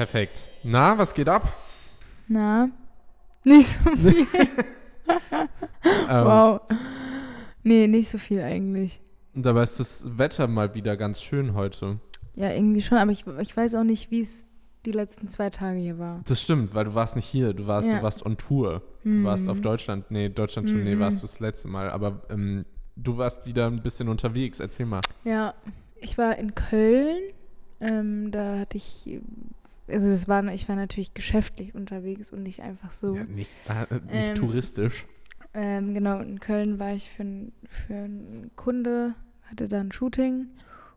[0.00, 0.46] Perfekt.
[0.64, 1.46] Na, was geht ab?
[2.26, 2.70] Na,
[3.44, 4.26] nicht so viel.
[5.84, 6.60] Ähm, wow.
[7.64, 9.02] Nee, nicht so viel eigentlich.
[9.34, 11.98] Dabei ist das Wetter mal wieder ganz schön heute.
[12.34, 14.46] Ja, irgendwie schon, aber ich, ich weiß auch nicht, wie es
[14.86, 16.22] die letzten zwei Tage hier war.
[16.24, 17.98] Das stimmt, weil du warst nicht hier, du warst, Ja.
[17.98, 18.80] du warst on Tour.
[19.04, 19.24] Du Mhm.
[19.24, 21.00] warst auf Deutschland, nee, Deutschland-Tournee Mhm.
[21.00, 22.64] warst du das letzte Mal, aber ähm,
[22.96, 25.02] du warst wieder ein bisschen unterwegs, erzähl mal.
[25.24, 25.52] Ja,
[25.96, 27.18] ich war in Köln.
[27.82, 29.20] Ähm, da hatte ich,
[29.90, 33.16] also es war, ich war natürlich geschäftlich unterwegs und nicht einfach so.
[33.16, 35.06] Ja, nicht äh, nicht Ähm, touristisch.
[35.52, 37.24] Ähm, genau, in Köln war ich für,
[37.68, 40.46] für einen Kunde, hatte da ein Shooting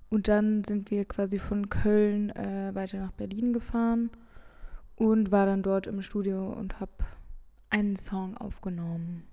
[0.10, 4.12] und dann sind wir quasi von Köln äh, weiter nach Berlin gefahren
[4.96, 6.92] und war dann dort im Studio und habe
[7.72, 9.24] einen Song aufgenommen.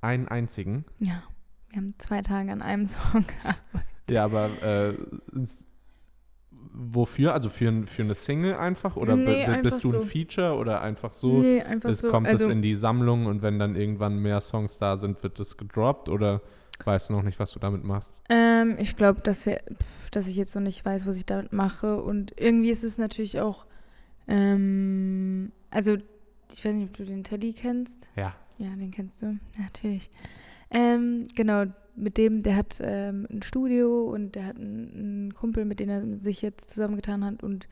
[0.00, 0.84] Einen einzigen.
[0.98, 1.22] Ja,
[1.68, 3.62] wir haben zwei Tage an einem Song gehabt.
[4.10, 4.94] Ja, aber äh,
[6.78, 7.34] wofür?
[7.34, 8.96] Also für, für eine Single einfach?
[8.96, 10.02] Oder Nee, einfach bist du ein so.
[10.02, 11.40] Feature oder einfach so?
[11.40, 12.08] nee, einfach es so.
[12.08, 15.40] kommt also, es in die Sammlung und wenn dann irgendwann mehr Songs da sind, wird
[15.40, 16.40] es gedroppt oder
[16.84, 18.20] weißt du noch nicht, was du damit machst?
[18.30, 21.52] Ähm, ich glaube, dass wir, pf, dass ich jetzt noch nicht weiß, was ich damit
[21.52, 22.00] mache.
[22.00, 23.66] Und irgendwie ist es natürlich auch,
[24.28, 25.96] ähm, also
[26.52, 28.10] ich weiß nicht, ob du den Teddy kennst.
[28.16, 28.34] Ja.
[28.58, 30.10] Ja, den kennst du, natürlich.
[30.70, 31.64] Ähm, genau,
[31.98, 35.88] mit dem, der hat ähm, ein Studio und der hat einen, einen Kumpel, mit dem
[35.88, 37.68] er sich jetzt zusammengetan hat und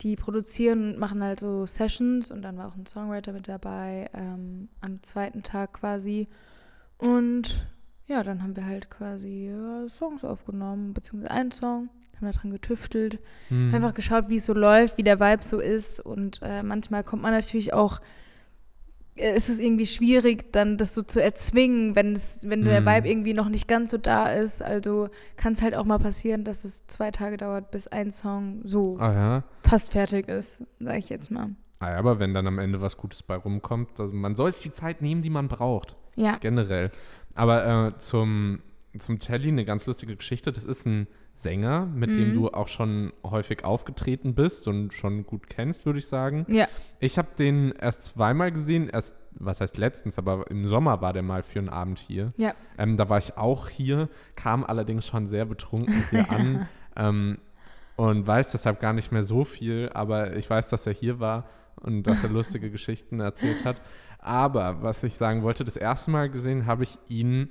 [0.00, 4.10] die produzieren und machen halt so Sessions und dann war auch ein Songwriter mit dabei
[4.12, 6.28] ähm, am zweiten Tag quasi.
[6.98, 7.66] Und
[8.06, 12.50] ja, dann haben wir halt quasi ja, Songs aufgenommen, beziehungsweise einen Song, haben da dran
[12.50, 13.74] getüftelt, Hm.
[13.74, 16.00] einfach geschaut, wie es so läuft, wie der Vibe so ist.
[16.00, 18.04] Und äh, manchmal kommt man natürlich auch, äh,
[19.16, 22.86] ist es irgendwie schwierig, dann das so zu erzwingen, wenn, es, wenn der Mhm.
[22.86, 24.62] Vibe irgendwie noch nicht ganz so da ist.
[24.62, 28.60] Also kann es halt auch mal passieren, dass es zwei Tage dauert, bis ein Song
[28.64, 29.44] so Ah ja.
[29.62, 31.50] fast fertig ist, sage ich jetzt mal.
[31.78, 34.62] Ah ja, aber wenn dann am Ende was Gutes bei rumkommt, also man soll sich
[34.62, 35.94] die Zeit nehmen, die man braucht.
[36.16, 36.36] Ja.
[36.38, 36.90] Generell.
[37.34, 38.60] Aber äh, zum,
[38.98, 40.52] zum Telly eine ganz lustige Geschichte.
[40.52, 41.06] Das ist ein
[41.38, 42.34] Sänger, mit dem Mhm.
[42.34, 46.46] du auch schon häufig aufgetreten bist und schon gut kennst, würde ich sagen.
[46.48, 46.66] Ja.
[46.98, 51.22] Ich habe den erst zweimal gesehen, erst, was heißt letztens, aber im Sommer war der
[51.22, 52.32] mal für einen Abend hier.
[52.38, 52.54] Ja.
[52.78, 57.38] Ähm, da war ich auch hier, kam allerdings schon sehr betrunken hier an ähm,
[57.96, 61.44] und weiß deshalb gar nicht mehr so viel, aber ich weiß, dass er hier war
[61.82, 63.80] und dass er lustige Geschichten erzählt hat.
[64.18, 67.50] Aber was ich sagen wollte, das erste Mal gesehen habe ich ihn,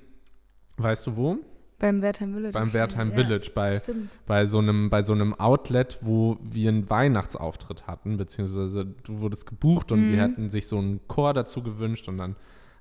[0.78, 1.38] weißt du wo?
[1.78, 2.54] Beim Wertheim Village.
[2.54, 3.16] Beim Wertheim ja.
[3.16, 4.18] Village, bei, Stimmt.
[4.26, 9.46] bei, so einem, bei so einem Outlet, wo wir einen Weihnachtsauftritt hatten, beziehungsweise du wurdest
[9.46, 10.22] gebucht und die Mhm.
[10.22, 12.36] hatten sich so einen Chor dazu gewünscht und dann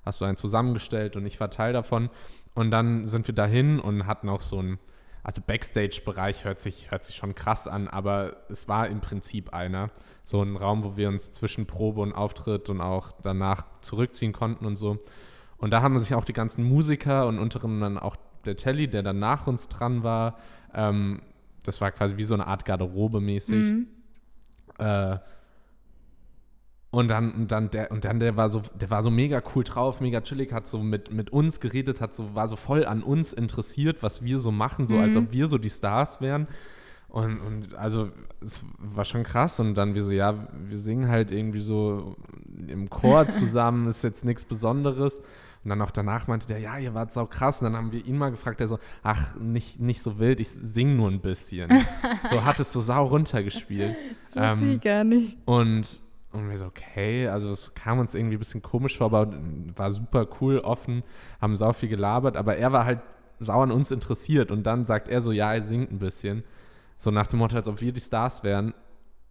[0.05, 2.09] hast du einen zusammengestellt und ich war Teil davon.
[2.53, 4.79] Und dann sind wir dahin und hatten auch so einen,
[5.23, 9.89] also Backstage-Bereich hört sich, hört sich schon krass an, aber es war im Prinzip einer.
[10.23, 14.65] So ein Raum, wo wir uns zwischen Probe und Auftritt und auch danach zurückziehen konnten
[14.65, 14.97] und so.
[15.57, 18.87] Und da haben sich auch die ganzen Musiker und unter anderem dann auch der Telly,
[18.87, 20.37] der dann nach uns dran war,
[20.73, 21.21] ähm,
[21.63, 23.55] das war quasi wie so eine Art Garderobe mäßig.
[23.55, 23.87] Mhm.
[24.77, 25.17] Äh,
[26.91, 29.65] und dann, und dann der, und dann der war so, der war so mega cool
[29.65, 33.03] drauf, mega chillig, hat so mit, mit uns geredet, hat so, war so voll an
[33.03, 35.23] uns interessiert, was wir so machen, so als Mhm.
[35.23, 36.47] ob wir so die Stars wären.
[37.09, 38.09] Und, und also
[38.41, 39.59] es war schon krass.
[39.59, 42.15] Und dann wir so, ja, wir singen halt irgendwie so
[42.67, 45.21] im Chor zusammen, ist jetzt nichts Besonderes.
[45.65, 47.59] Und dann auch danach meinte der, ja, ihr wart sau krass.
[47.59, 50.49] Und dann haben wir ihn mal gefragt, der so, ach, nicht, nicht so wild, ich
[50.49, 51.71] sing nur ein bisschen.
[52.29, 53.95] so hat es so sau runtergespielt.
[54.33, 55.37] Das wusste Ähm, ich gar nicht.
[55.45, 59.33] Und, und wir so, okay, also es kam uns irgendwie ein bisschen komisch vor, aber
[59.75, 61.01] war super cool, offen,
[61.41, 62.99] haben sau viel gelabert, aber er war halt
[63.39, 66.43] sau an uns interessiert und dann sagt er so, ja, er singt ein bisschen.
[66.97, 68.75] So nach dem Motto, als ob wir die Stars wären.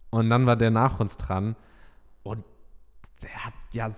[0.09, 1.55] Und dann war der nach uns dran
[2.23, 2.43] und
[3.23, 3.89] der hat ja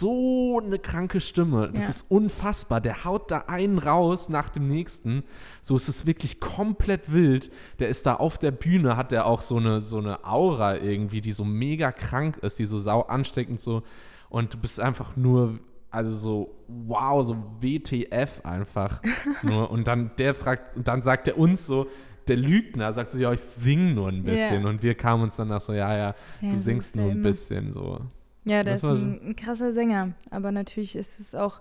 [0.00, 1.70] so eine kranke Stimme.
[1.72, 1.88] Das Ja.
[1.90, 2.80] ist unfassbar.
[2.80, 5.22] Der haut da einen raus nach dem nächsten.
[5.62, 7.52] So ist es wirklich komplett wild.
[7.78, 11.20] Der ist da auf der Bühne, hat der auch so eine, so eine Aura irgendwie,
[11.20, 13.82] die so mega krank ist, die so sau ansteckend so.
[14.28, 15.58] Und du bist einfach nur,
[15.90, 19.02] also so, wow, so WTF einfach.
[19.42, 19.70] nur.
[19.70, 21.86] Und dann der fragt, und dann sagt er uns so,
[22.28, 24.62] der Lügner sagt so, ja, ich sing nur ein bisschen.
[24.62, 24.68] Ja.
[24.68, 28.00] Und wir kamen uns danach so, ja, ja, Ja, du singst nur ein bisschen so.
[28.44, 30.12] Ja, der Das ist ein, ein krasser Sänger.
[30.30, 31.60] Aber natürlich ist es auch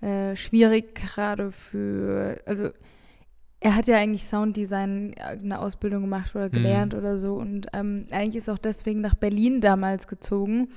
[0.00, 2.40] äh, schwierig, gerade für.
[2.46, 2.70] Also,
[3.60, 7.34] er hat ja eigentlich Sounddesign äh, eine Ausbildung gemacht oder gelernt oder so.
[7.34, 10.68] Und ähm, eigentlich ist auch deswegen nach Berlin damals gezogen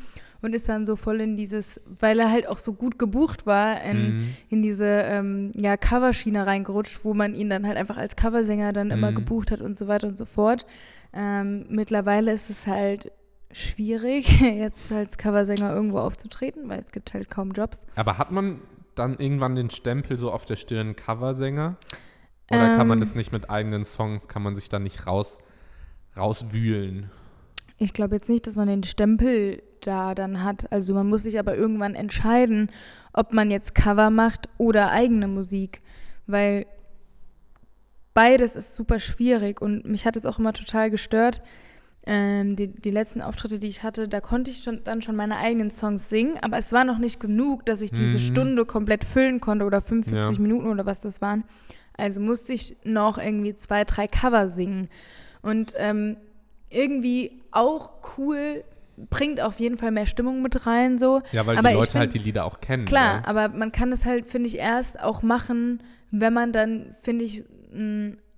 [0.41, 3.81] und ist dann so voll in dieses, weil er halt auch so gut gebucht war,
[3.83, 4.35] in, Mhm.
[4.49, 8.89] in diese ähm, ja, Coverschiene reingerutscht, wo man ihn dann halt einfach als Coversänger dann
[8.91, 9.15] immer Mhm.
[9.15, 10.65] gebucht hat und so weiter und so fort.
[11.13, 13.11] Ähm, mittlerweile ist es halt
[13.51, 17.79] schwierig, jetzt als Coversänger irgendwo aufzutreten, weil es gibt halt kaum Jobs.
[17.95, 18.61] Aber hat man
[18.95, 21.77] dann irgendwann den Stempel so auf der Stirn Coversänger?
[22.51, 23.03] Oder ähm, kann man ähm.
[23.03, 25.37] das nicht mit eigenen Songs, kann man sich da nicht raus,
[26.17, 27.09] rauswühlen?
[27.77, 30.71] Ich glaube jetzt nicht, dass man den Stempel da dann hat.
[30.71, 32.69] Also man muss sich aber irgendwann entscheiden,
[33.13, 35.81] ob man jetzt Cover macht oder eigene Musik.
[36.27, 36.65] Weil
[38.13, 41.41] beides ist super schwierig und mich hat es auch immer total gestört.
[42.11, 45.37] Ähm, die, die letzten Auftritte, die ich hatte, da konnte ich schon, dann schon meine
[45.37, 48.33] eigenen Songs singen, aber es war noch nicht genug, dass ich diese mhm.
[48.33, 50.41] Stunde komplett füllen konnte oder 45 ja.
[50.41, 51.43] Minuten oder was das waren.
[51.95, 54.89] Also musste ich noch irgendwie zwei, drei Cover singen.
[55.43, 56.17] Und ähm,
[56.71, 58.63] irgendwie auch cool,
[59.11, 61.21] bringt auf jeden Fall mehr Stimmung mit rein so.
[61.31, 62.85] Ja, weil aber die Leute find, halt die Lieder auch kennen.
[62.85, 63.27] Klar, ja.
[63.27, 67.45] aber man kann es halt, finde ich, erst auch machen, wenn man dann, finde ich,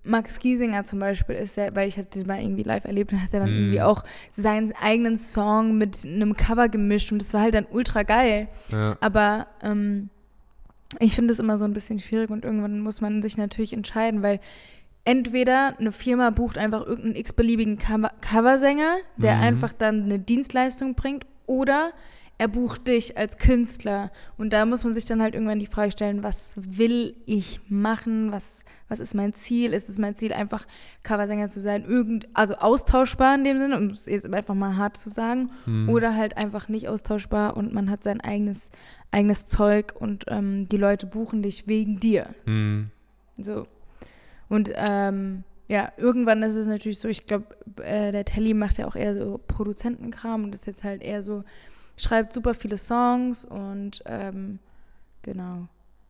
[0.04, 3.34] Max Giesinger zum Beispiel ist ja, weil ich hatte mal irgendwie live erlebt und hat
[3.34, 3.58] er dann mm.
[3.58, 8.04] irgendwie auch seinen eigenen Song mit einem Cover gemischt und das war halt dann ultra
[8.04, 8.48] geil.
[8.70, 8.98] Ja.
[9.00, 10.10] Aber ähm,
[11.00, 14.24] ich finde es immer so ein bisschen schwierig und irgendwann muss man sich natürlich entscheiden,
[14.24, 14.40] weil
[15.06, 19.42] entweder eine Firma bucht einfach irgendeinen x-beliebigen Coversänger, der mhm.
[19.42, 21.92] einfach dann eine Dienstleistung bringt, oder
[22.42, 24.12] er bucht dich als Künstler.
[24.36, 28.32] Und da muss man sich dann halt irgendwann die Frage stellen, was will ich machen?
[28.32, 29.74] Was, was ist mein Ziel?
[29.74, 30.66] Ist es mein Ziel, einfach
[31.04, 31.86] Coversänger zu sein?
[31.86, 35.52] Irgend, also austauschbar in dem Sinne, um es jetzt einfach mal hart zu sagen.
[35.68, 35.88] Mhm.
[35.90, 38.72] Oder halt einfach nicht austauschbar und man hat sein eigenes,
[39.12, 42.34] eigenes Zeug und ähm, die Leute buchen dich wegen dir.
[42.48, 42.90] Mhm.
[43.38, 43.68] So.
[44.50, 48.88] Und ähm, ja, irgendwann ist es natürlich so, ich glaube, äh, der Telly macht ja
[48.88, 51.44] auch eher so Produzentenkram und ist jetzt halt eher so,
[52.02, 54.60] schreibt super viele Songs und ähm,
[55.22, 55.68] genau,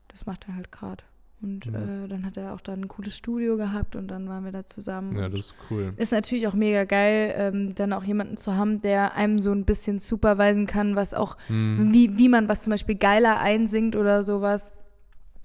[0.07, 1.03] das macht er halt gerade.
[1.41, 2.03] Und ja.
[2.03, 4.63] äh, dann hat er auch dann ein cooles Studio gehabt und dann waren wir da
[4.63, 5.17] zusammen.
[5.17, 5.93] Ja, das ist cool.
[5.97, 9.65] Ist natürlich auch mega geil, ähm, dann auch jemanden zu haben, der einem so ein
[9.65, 11.91] bisschen superweisen kann, was auch, hm.
[11.91, 14.71] wie, wie man was zum Beispiel geiler einsingt oder sowas.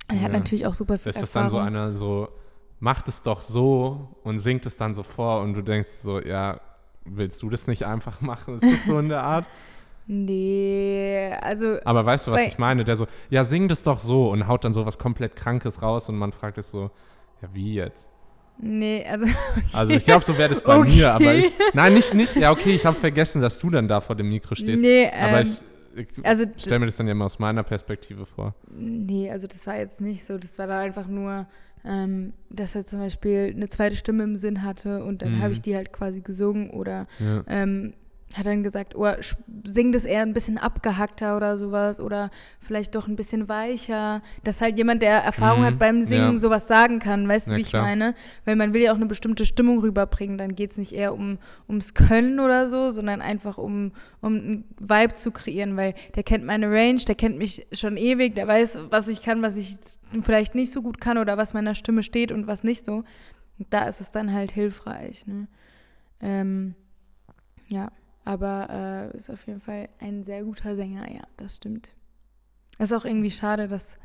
[0.09, 0.23] Er ja.
[0.23, 2.29] hat natürlich auch super viel Ist das dann so einer so,
[2.79, 6.61] macht es doch so und singt es dann so vor und du denkst so, ja,
[7.07, 8.61] willst du das nicht einfach machen?
[8.61, 9.47] Ist das so in der Art?
[10.09, 11.79] Nee, also.
[11.85, 12.85] Aber weißt du, was ich meine?
[12.85, 16.09] Der so, ja, sing das doch so und haut dann so was komplett Krankes raus
[16.09, 16.91] und man fragt es so,
[17.43, 18.09] ja, wie jetzt?
[18.59, 19.27] Nee, also.
[19.57, 19.65] Okay.
[19.73, 20.91] Also ich glaube, so wäre das bei okay.
[20.91, 22.37] mir, aber ich, nein, nicht, nicht.
[22.37, 24.81] Ja, okay, ich habe vergessen, dass du dann da vor dem Mikro stehst.
[24.81, 25.57] Nee, aber ähm,
[25.97, 28.55] ich, ich also, stelle mir das dann ja mal aus meiner Perspektive vor.
[28.71, 30.39] Nee, also das war jetzt nicht so.
[30.39, 31.47] Das war dann einfach nur,
[31.85, 35.43] ähm, dass er zum Beispiel eine zweite Stimme im Sinn hatte und dann mhm.
[35.43, 37.45] habe ich die halt quasi gesungen oder ja.
[37.49, 37.95] ähm,
[38.35, 39.09] hat dann gesagt, oh,
[39.65, 42.31] sing das eher ein bisschen abgehackter oder sowas oder
[42.61, 46.39] vielleicht doch ein bisschen weicher, dass halt jemand, der Erfahrung mhm, hat beim Singen, ja.
[46.39, 47.83] sowas sagen kann, weißt du, ja, wie ich klar.
[47.83, 48.15] meine?
[48.45, 51.39] Weil man will ja auch eine bestimmte Stimmung rüberbringen, dann geht es nicht eher um,
[51.69, 56.45] ums Können oder so, sondern einfach um, um einen Vibe zu kreieren, weil der kennt
[56.45, 59.77] meine Range, der kennt mich schon ewig, der weiß, was ich kann, was ich
[60.21, 63.05] vielleicht nicht so gut kann oder was meiner Stimme steht und was nicht so.
[63.59, 65.49] Und da ist es dann halt hilfreich, ne?
[66.21, 66.75] Ähm,
[67.69, 67.91] ja.
[68.27, 71.95] Aber äh, ist auf jeden Fall ein sehr guter Sänger, ja, das stimmt.
[72.79, 73.99] Es ist auch irgendwie schade, dass,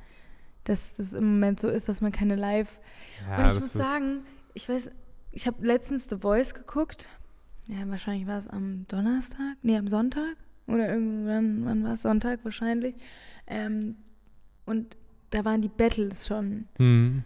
[0.63, 2.79] dass das im Moment so ist, dass man keine Live.
[3.27, 4.21] Ja, Und ich muss sagen,
[4.53, 4.91] ich weiß,
[5.31, 7.09] ich habe letztens The Voice geguckt.
[7.65, 10.37] Ja, wahrscheinlich war es am Donnerstag, nee, am Sonntag.
[10.67, 12.03] Oder irgendwann, wann war es?
[12.03, 12.95] Sonntag wahrscheinlich.
[13.47, 13.95] Ähm,
[14.65, 14.97] und
[15.31, 16.67] da waren die Battles schon.
[16.77, 17.23] Mhm.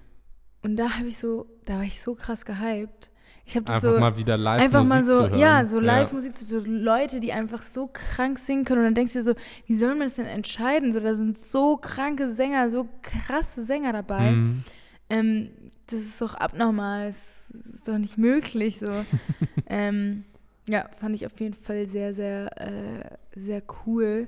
[0.62, 3.12] Und da habe ich so, da war ich so krass gehypt.
[3.48, 6.12] Ich habe das einfach so mal wieder live einfach Musik mal so ja so Live
[6.14, 6.46] Musik ja.
[6.46, 9.36] so Leute, die einfach so krank singen können und dann denkst du dir so,
[9.68, 10.92] wie soll man das denn entscheiden?
[10.92, 14.32] So da sind so kranke Sänger, so krasse Sänger dabei.
[14.32, 14.64] Mhm.
[15.12, 15.50] Ähm,
[15.88, 19.06] das ist doch abnormal, das ist doch nicht möglich so.
[19.68, 20.24] ähm,
[20.68, 24.28] ja, fand ich auf jeden Fall sehr sehr äh, sehr cool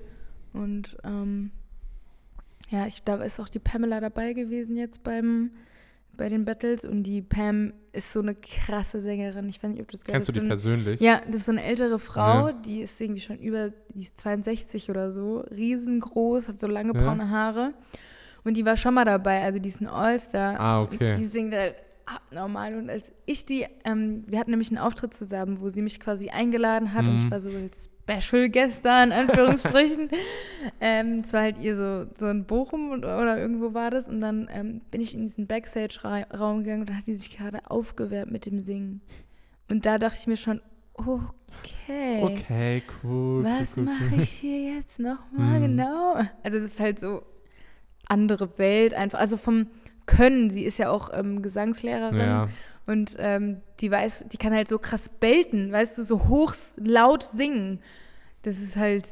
[0.53, 1.49] und ähm,
[2.69, 5.49] ja, ich da ist auch die Pamela dabei gewesen jetzt beim
[6.17, 9.47] bei den Battles und die Pam ist so eine krasse Sängerin.
[9.49, 10.99] Ich weiß nicht, ob du es Kennst du die so ein, persönlich?
[10.99, 12.53] Ja, das ist so eine ältere Frau, ja.
[12.53, 17.23] die ist irgendwie schon über, die ist 62 oder so, riesengroß, hat so lange braune
[17.23, 17.29] ja.
[17.29, 17.73] Haare.
[18.43, 20.59] Und die war schon mal dabei, also die ist ein All-Star.
[20.59, 21.11] Ah, okay.
[21.11, 22.75] Und die singt halt abnormal.
[22.75, 26.29] Und als ich die, ähm, wir hatten nämlich einen Auftritt zusammen, wo sie mich quasi
[26.29, 27.09] eingeladen hat mhm.
[27.09, 27.31] und ich mhm.
[27.31, 28.49] war so als Special
[28.81, 30.09] da, in Anführungsstrichen.
[30.81, 34.07] ähm, es war halt ihr so, so in Bochum oder irgendwo war das.
[34.07, 37.59] Und dann ähm, bin ich in diesen Backstage-Raum gegangen und da hat sie sich gerade
[37.69, 39.01] aufgewärmt mit dem Singen.
[39.69, 40.61] Und da dachte ich mir schon,
[40.93, 42.21] okay.
[42.21, 43.43] Okay, cool.
[43.43, 45.63] Was cool, cool, mache ich hier jetzt nochmal mhm.
[45.63, 46.13] genau?
[46.43, 47.23] Also das ist halt so
[48.07, 49.19] andere Welt einfach.
[49.19, 49.67] Also vom
[50.07, 50.49] können.
[50.49, 52.19] Sie ist ja auch ähm, Gesangslehrerin.
[52.19, 52.49] Ja.
[52.87, 57.21] Und ähm, die weiß, die kann halt so krass belten, weißt du, so hoch laut
[57.23, 57.81] singen.
[58.43, 59.07] Das ist halt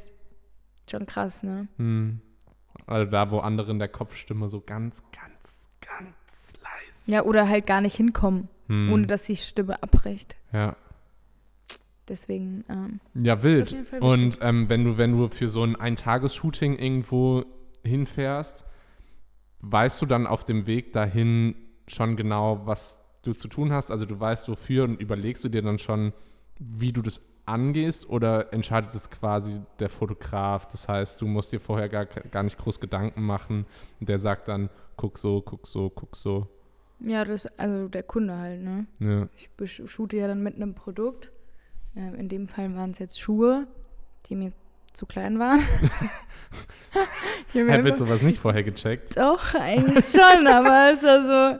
[0.89, 1.67] schon krass, ne?
[1.77, 2.21] Hm.
[2.87, 5.33] Also da, wo andere in der Kopfstimme so ganz, ganz,
[5.81, 6.15] ganz
[6.61, 6.93] leise.
[7.11, 8.93] Ja, oder halt gar nicht hinkommen, Hm.
[8.93, 10.37] ohne dass die Stimme abbricht.
[10.53, 10.75] Ja.
[12.07, 13.75] Deswegen, ähm, Ja, wild.
[13.99, 17.43] Und ähm, wenn du, wenn du für so ein Eintages-Shooting irgendwo
[17.83, 18.63] hinfährst,
[19.61, 21.55] weißt du dann auf dem Weg dahin
[21.87, 23.91] schon genau, was du zu tun hast?
[23.91, 26.13] Also du weißt wofür und überlegst du dir dann schon,
[26.59, 30.67] wie du das angehst oder entscheidet es quasi der Fotograf?
[30.67, 33.65] Das heißt, du musst dir vorher gar, gar nicht groß Gedanken machen
[33.99, 36.47] und der sagt dann, guck so, guck so, guck so.
[36.99, 38.87] ja, das, also der Kunde halt, ne?
[38.99, 39.27] Ja.
[39.35, 39.49] Ich
[39.85, 41.31] shoote ja dann mit einem Produkt.
[41.95, 43.67] Ähm, in dem Fall waren es jetzt Schuhe,
[44.25, 44.51] die mir
[44.93, 45.59] zu klein waren.
[47.53, 49.17] Er wird einfach- sowas nicht vorher gecheckt.
[49.17, 51.57] Doch, eigentlich schon, aber es war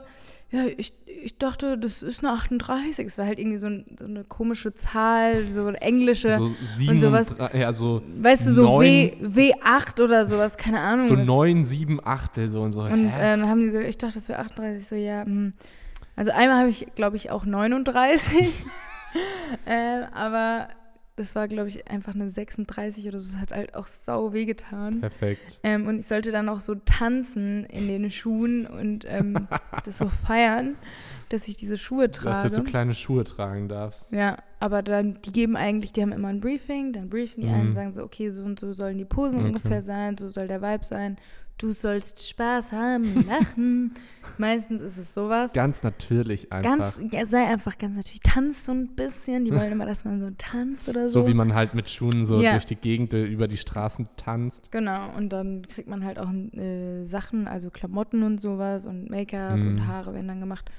[0.56, 3.06] ja, ich, ich dachte, das ist eine 38.
[3.06, 6.44] Es war halt irgendwie so, ein, so eine komische Zahl, so eine englische, So
[6.88, 7.28] und sowas.
[7.30, 11.06] 37, ja, so, weißt du, so neun- w, W8 oder sowas, keine Ahnung.
[11.06, 12.80] so was- 9, 7, 8 so und so.
[12.82, 14.86] Und äh, dann haben die gesagt, ich dachte, das wäre 38.
[14.88, 15.52] So, ja, hm.
[16.14, 18.64] Also einmal habe ich, glaube ich, auch 39.
[19.66, 20.68] äh, aber
[21.16, 23.32] das war, glaube ich, einfach eine 36 oder so.
[23.32, 25.00] Das hat halt auch sau wehgetan.
[25.00, 25.58] Perfekt.
[25.62, 29.48] Ähm, und ich sollte dann auch so tanzen in den Schuhen und ähm,
[29.84, 30.76] das so feiern,
[31.30, 32.46] dass ich diese Schuhe Dass du trage.
[32.48, 34.12] jetzt so kleine Schuhe tragen darfst.
[34.12, 37.54] Ja, aber dann, die geben eigentlich, die haben immer ein Briefing, dann briefen die Mhm.
[37.54, 39.48] einen, sagen so, okay, so und so sollen die Posen Okay.
[39.48, 41.16] ungefähr sein, so soll der Vibe sein.
[41.58, 43.94] Du sollst Spaß haben, lachen.
[44.38, 45.52] Meistens ist es sowas.
[45.54, 46.70] Ganz natürlich einfach.
[46.70, 49.44] Ganz, ja, sei einfach ganz natürlich, tanz so ein bisschen.
[49.46, 51.22] Die wollen immer, dass man so tanzt oder so.
[51.22, 52.52] so wie man halt mit Schuhen so Ja.
[52.52, 54.70] durch die Gegend äh, über die Straßen tanzt.
[54.70, 59.56] Genau, und dann kriegt man halt auch äh, Sachen, also Klamotten und sowas und Make-up
[59.56, 59.68] Mhm.
[59.68, 60.70] und Haare werden dann gemacht.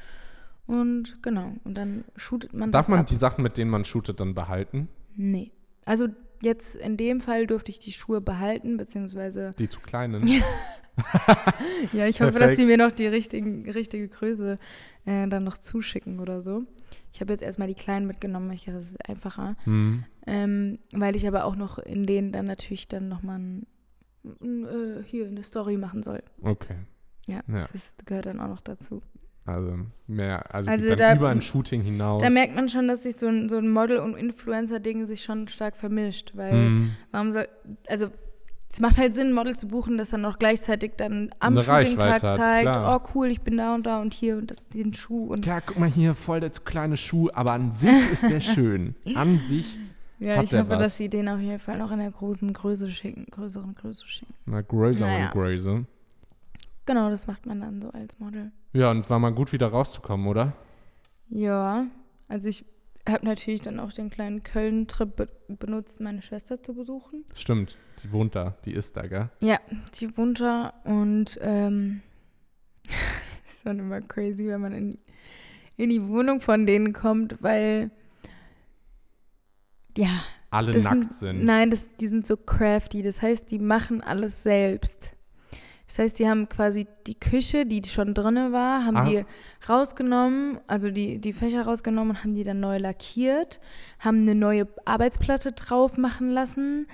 [0.68, 3.08] Und genau, und dann shootet man Darf man ab.
[3.08, 4.90] die Sachen, mit denen man shootet, dann behalten?
[5.16, 5.52] Nee.
[5.86, 6.08] Also
[6.42, 10.28] jetzt in dem Fall durfte ich die Schuhe behalten, beziehungsweise Die zu kleinen?
[11.94, 12.58] ja, ich hoffe, dass Perfekt.
[12.58, 14.58] sie mir noch die richtigen, richtige Größe
[15.06, 16.64] äh, dann noch zuschicken oder so.
[17.14, 19.56] Ich habe jetzt erstmal die kleinen mitgenommen, ich dachte, das ist einfacher.
[19.66, 20.04] Hm.
[20.26, 23.68] Ähm, weil ich aber auch noch in denen dann natürlich dann nochmal ein,
[24.42, 26.24] ein, äh, hier eine Story machen soll.
[26.42, 26.78] Okay.
[27.28, 27.62] Ja, Ja.
[27.62, 29.02] das ist, gehört dann auch noch dazu.
[29.48, 29.74] Also
[30.08, 32.22] mehr, also, Also da- über ein Shooting hinaus.
[32.22, 35.48] Da merkt man schon, dass sich so ein, so ein Model- und Influencer-Ding sich schon
[35.48, 36.92] stark vermischt, weil Hm.
[37.12, 37.48] warum soll,
[37.88, 38.08] also
[38.70, 42.20] es macht halt Sinn, ein Model zu buchen, das dann auch gleichzeitig dann am Shooting-Tag
[42.34, 43.02] zeigt, klar.
[43.02, 45.62] oh cool, ich bin da und da und hier und das den Schuh und Ja,
[45.62, 48.96] guck mal hier, voll der kleine Schuh, aber an sich ist der schön.
[49.16, 49.80] An sich,
[50.20, 50.80] ja, ich hoffe, was.
[50.80, 54.34] dass sie den auf jeden Fall noch in der großen Größe schicken, größeren Größe schicken.
[54.46, 55.26] na, größer Naja.
[55.28, 55.84] und größer.
[56.88, 58.52] Genau, das macht man dann so als Model.
[58.74, 60.54] Ja, und war mal gut wieder rauszukommen, oder?
[61.30, 61.86] Ja,
[62.30, 62.66] also ich
[63.08, 67.26] habe natürlich dann auch den kleinen Köln-Trip be benutzt, meine Schwester zu besuchen.
[67.34, 69.30] Stimmt, die wohnt da, die ist da, gell?
[69.40, 69.60] Ja,
[69.96, 72.02] die wohnt da und ähm,
[73.46, 74.98] ist schon immer crazy, wenn man in,
[75.78, 77.92] in die Wohnung von denen kommt, weil
[79.98, 81.44] ja, Alle nackt sind, sind.
[81.46, 83.02] nein, das, die sind so crafty.
[83.02, 85.17] Das heißt, die machen alles selbst.
[85.88, 89.06] Das heißt, die haben quasi die Küche, die schon drinne war, haben Ah.
[89.06, 89.26] die
[89.70, 93.60] rausgenommen, also die, die Fächer rausgenommen und haben die dann neu lackiert,
[94.00, 96.88] haben eine neue Arbeitsplatte drauf machen lassen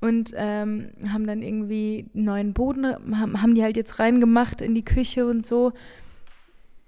[0.00, 4.74] und ähm, haben dann irgendwie einen neuen Boden, haben, haben die halt jetzt reingemacht in
[4.74, 5.72] die Küche und so.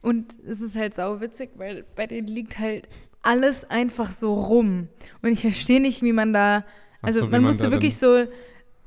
[0.00, 2.88] Und es ist halt sau witzig, weil bei denen liegt halt
[3.22, 4.88] alles einfach so rum.
[5.22, 6.64] Und ich verstehe nicht, wie man da.
[7.02, 8.26] Also so, man man musste wirklich so.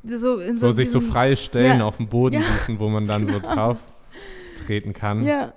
[0.07, 1.85] So, in so sich so freie Stellen Ja.
[1.85, 2.41] auf dem Boden Ja.
[2.41, 3.77] suchen, wo man dann so drauf
[4.65, 5.23] treten kann.
[5.23, 5.53] Ja,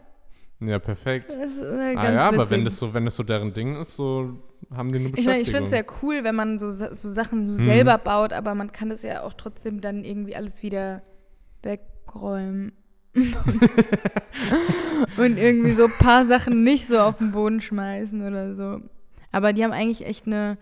[0.61, 1.31] Ja, perfekt.
[1.31, 2.51] das ist halt Ah ganz ja, aber witzig.
[2.51, 4.39] wenn das so, wenn das so deren Ding ist, so
[4.75, 5.25] haben die eine ich Beschäftigung.
[5.33, 7.65] meine, ich finde es ja cool, wenn man so, so Sachen so Mhm.
[7.65, 11.03] selber baut, aber man kann das ja auch trotzdem dann irgendwie alles wieder
[11.63, 12.73] wegräumen.
[15.17, 18.81] und irgendwie so ein paar Sachen nicht so auf den Boden schmeißen oder so.
[19.33, 20.57] Aber die haben eigentlich echt eine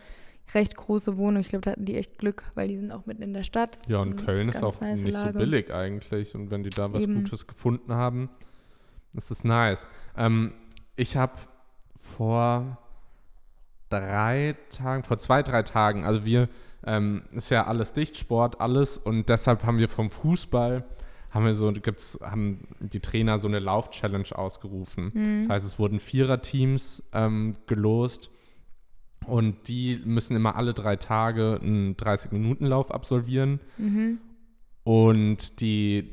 [0.54, 1.40] recht große Wohnung.
[1.40, 3.76] Ich glaube, da hatten die echt Glück, weil die sind auch mitten in der Stadt.
[3.76, 5.32] Das ja, und Köln ist auch nice nicht Lage.
[5.32, 6.34] so billig eigentlich.
[6.34, 7.16] Und wenn die da was Eben.
[7.16, 8.30] Gutes gefunden haben,
[9.14, 9.86] ist das nice.
[10.16, 10.52] Ähm,
[10.94, 11.34] ich habe
[11.98, 12.78] vor
[13.88, 16.48] drei Tagen, vor zwei, drei Tagen, also wir,
[16.84, 18.98] ähm, ist ja alles dicht, Sport, alles.
[18.98, 20.84] Und deshalb haben wir vom Fußball,
[21.30, 25.10] haben wir so, gibt's, haben die Trainer so eine Lauf-Challenge ausgerufen.
[25.12, 25.42] Mhm.
[25.42, 28.30] Das heißt, es wurden Viererteams ähm, gelost
[29.26, 33.60] und die müssen immer alle drei Tage einen 30-Minuten-Lauf absolvieren.
[33.78, 34.18] Mhm.
[34.84, 36.12] Und die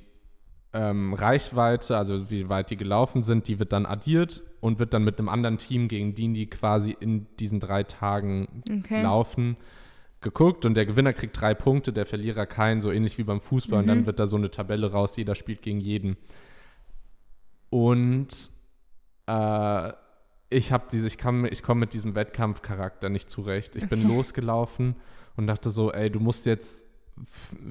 [0.74, 5.04] ähm, Reichweite, also wie weit die gelaufen sind, die wird dann addiert und wird dann
[5.04, 9.02] mit einem anderen Team, gegen den die quasi in diesen drei Tagen Okay.
[9.04, 9.58] laufen,
[10.22, 13.80] geguckt und der Gewinner kriegt drei Punkte, der Verlierer keinen, so ähnlich wie beim Fußball
[13.82, 14.06] und dann Mhm.
[14.08, 16.18] wird da so eine Tabelle raus, jeder spielt gegen jeden.
[17.70, 18.30] Und
[19.28, 19.92] äh,
[20.54, 23.76] ich habe diese, ich kann, ich komme mit diesem Wettkampfcharakter nicht zurecht.
[23.78, 24.08] Ich bin Okay.
[24.16, 24.96] losgelaufen
[25.36, 26.82] und dachte so, ey, du musst jetzt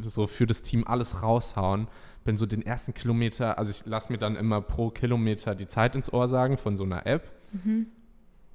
[0.03, 1.89] so für das Team alles raushauen.
[2.25, 5.95] Bin so den ersten Kilometer, also ich lasse mir dann immer pro Kilometer die Zeit
[5.97, 7.33] ins Ohr sagen von so einer App.
[7.53, 7.87] Mhm.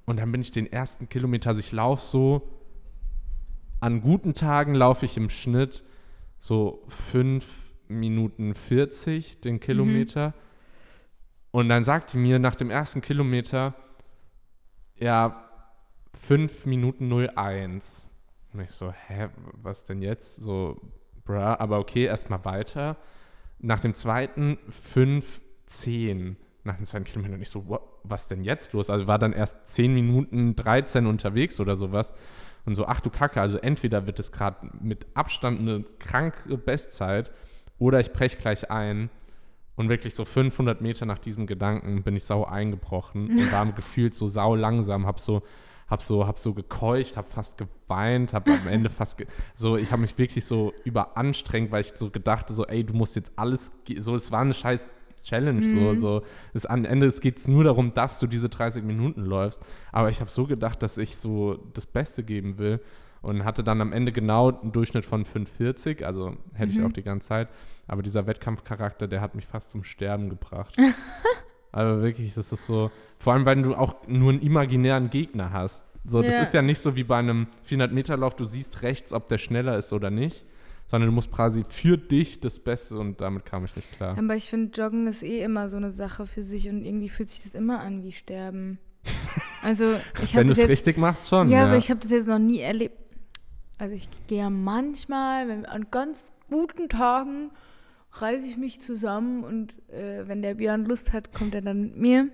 [0.06, 2.48] Und dann bin ich den ersten Kilometer, also ich laufe so,
[3.80, 5.84] an guten Tagen laufe ich im Schnitt
[6.38, 7.46] so 5
[7.88, 10.32] Minuten 40 den Kilometer.
[11.50, 13.74] Und dann sagt die mir nach dem ersten Kilometer,
[14.98, 15.44] ja,
[16.14, 18.08] 5 Minuten 01.
[18.52, 19.28] Und ich so, hä,
[19.62, 20.36] was denn jetzt?
[20.36, 20.80] So,
[21.24, 22.96] bruh, aber okay, erstmal weiter.
[23.58, 26.36] Nach dem zweiten 5, 10.
[26.64, 28.90] Nach dem zweiten Kilometer und ich so, what, was denn jetzt los?
[28.90, 32.12] Also war dann erst 10 Minuten 13 unterwegs oder sowas.
[32.64, 37.30] Und so, ach du Kacke, also entweder wird es gerade mit Abstand eine kranke Bestzeit
[37.78, 39.10] oder ich breche gleich ein.
[39.78, 44.12] Und wirklich so 500 Meter nach diesem Gedanken bin ich sau eingebrochen und war gefühlt
[44.12, 45.42] so sau langsam, hab so,
[45.88, 50.02] hab so, hab so gekeucht, hab fast geweint, hab am Ende fast, so, ich habe
[50.02, 54.16] mich wirklich so überanstrengt, weil ich so gedachte, so, ey, du musst jetzt alles, so,
[54.16, 54.88] es war eine scheiß
[55.22, 55.98] Challenge, so, Mhm.
[56.00, 56.22] so,
[56.54, 59.60] es, am Ende es geht nur darum, dass du diese 30 Minuten läufst,
[59.92, 62.80] aber ich habe so gedacht, dass ich so das Beste geben will
[63.22, 66.86] und hatte dann am Ende genau einen Durchschnitt von 5,40, also hätte ich Mhm.
[66.86, 67.48] auch die ganze Zeit,
[67.86, 70.76] aber dieser Wettkampfcharakter, der hat mich fast zum Sterben gebracht.
[71.72, 75.84] also wirklich, das ist so, vor allem, weil du auch nur einen imaginären Gegner hast.
[76.04, 76.42] So, das Ja.
[76.42, 79.92] ist ja nicht so wie bei einem 400-Meter-Lauf, du siehst rechts, ob der schneller ist
[79.92, 80.44] oder nicht,
[80.86, 84.16] sondern du musst quasi für dich das Beste und damit kam ich nicht klar.
[84.16, 87.28] Aber ich finde, Joggen ist eh immer so eine Sache für sich und irgendwie fühlt
[87.28, 88.78] sich das immer an wie Sterben.
[89.60, 91.50] Also ich Wenn du es richtig machst, schon.
[91.50, 92.96] ja, Ja, aber ich habe das jetzt noch nie erlebt.
[93.78, 97.50] Also ich gehe ja manchmal, wenn, an ganz guten Tagen
[98.12, 101.96] reiße ich mich zusammen und äh, wenn der Björn Lust hat, kommt er dann mit
[101.96, 102.28] mir.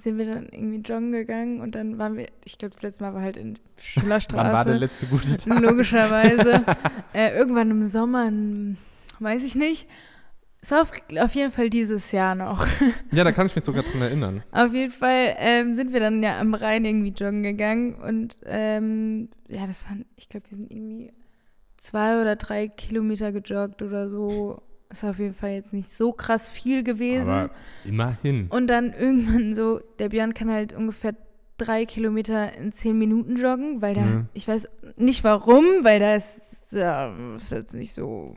[0.00, 3.14] Sind wir dann irgendwie joggen gegangen und dann waren wir, ich glaube, das letzte Mal
[3.14, 4.46] war halt in Schillerstraße.
[4.46, 5.60] Wann war der letzte gute Tag?
[5.60, 6.64] Logischerweise.
[7.14, 8.30] äh, irgendwann im Sommer,
[9.20, 9.88] weiß ich nicht.
[10.62, 10.90] Es war auf,
[11.20, 12.66] auf jeden Fall dieses Jahr noch.
[13.12, 14.42] Ja, da kann ich mich sogar dran erinnern.
[14.52, 19.28] auf jeden Fall ähm, sind wir dann ja am Rhein irgendwie joggen gegangen und ähm,
[19.48, 21.12] ja, das waren, ich glaube, wir sind irgendwie
[21.76, 24.60] zwei oder drei Kilometer gejoggt oder so.
[24.90, 27.30] Ist auf jeden Fall jetzt nicht so krass viel gewesen.
[27.30, 27.50] Aber
[27.84, 28.46] immerhin.
[28.50, 31.14] Und dann irgendwann so, der Björn kann halt ungefähr
[31.58, 34.28] drei Kilometer in zehn Minuten joggen, weil da, Mhm.
[34.34, 36.40] ich weiß nicht warum, weil da ist,
[36.70, 38.34] ja, ist jetzt nicht so,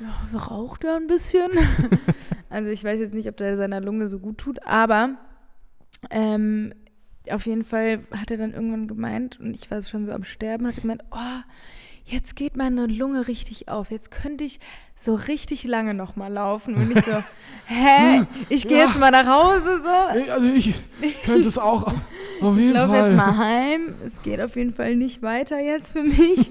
[0.00, 1.50] ja, raucht er ein bisschen.
[2.50, 5.16] also ich weiß jetzt nicht, ob der seiner Lunge so gut tut, aber
[6.10, 6.72] ähm,
[7.30, 10.66] auf jeden Fall hat er dann irgendwann gemeint, und ich war schon so am Sterben,
[10.66, 11.42] hat er gemeint, oh,
[12.06, 13.90] jetzt geht meine Lunge richtig auf.
[13.90, 14.58] Jetzt könnte ich
[14.96, 16.74] so richtig lange noch mal laufen.
[16.76, 17.12] Und ich so,
[17.66, 18.22] hä?
[18.48, 18.86] Ich gehe Ja.
[18.86, 20.30] jetzt mal nach Hause so.
[20.32, 20.74] Also ich
[21.22, 21.92] könnte es auch
[22.40, 23.94] auf Ich laufe jetzt mal heim.
[24.04, 26.50] Es geht auf jeden Fall nicht weiter jetzt für mich.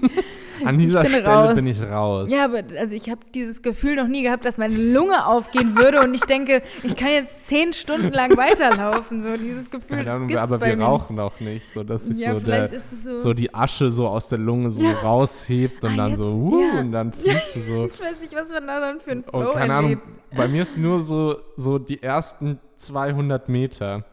[0.64, 1.54] An dieser Stelle raus.
[1.54, 2.28] bin ich raus.
[2.30, 6.00] Ja, aber also ich habe dieses Gefühl noch nie gehabt, dass meine Lunge aufgehen würde
[6.02, 9.22] und ich denke, ich kann jetzt zehn Stunden lang weiterlaufen.
[9.22, 12.18] So dieses Gefühl, Keine Ahnung, aber bei wir mir rauchen auch nicht, so dass sich.
[12.18, 13.16] Ja, so, vielleicht der, ist es so.
[13.16, 16.60] so die Asche so aus der Lunge so raushebt und Ah, dann jetzt- so, uh,
[16.74, 16.80] ja.
[16.80, 17.86] und dann fliegst du so.
[17.86, 20.00] ich weiß nicht, was man da dann für Und Flow keine Ahnung,
[20.36, 24.04] bei mir ist nur so, so die ersten 200 Meter,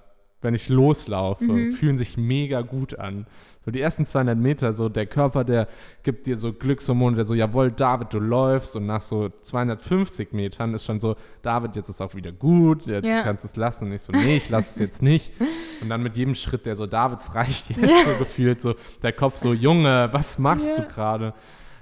[0.41, 1.73] wenn ich loslaufe, Mhm.
[1.73, 3.25] fühlen sich mega gut an.
[3.67, 5.67] So die ersten 200 Meter, so der Körper, der
[6.01, 8.77] gibt dir so Glückshormone, der so, jawohl, David, du läufst.
[8.77, 13.03] Und nach so 250 Metern ist schon so, David, jetzt ist auch wieder gut, jetzt
[13.05, 13.23] Ja.
[13.23, 13.87] kannst du es lassen.
[13.87, 15.33] Und ich so, nee, ich lasse es jetzt nicht.
[15.81, 19.35] Und dann mit jedem Schritt, der so, Davids reicht jetzt so gefühlt, so der Kopf
[19.35, 20.75] so, Junge, was machst Ja.
[20.77, 21.33] du gerade?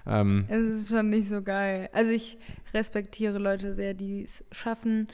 [0.07, 1.89] Ähm, Es ist schon nicht so geil.
[1.93, 2.39] Also ich
[2.73, 5.07] respektiere Leute sehr, die es schaffen,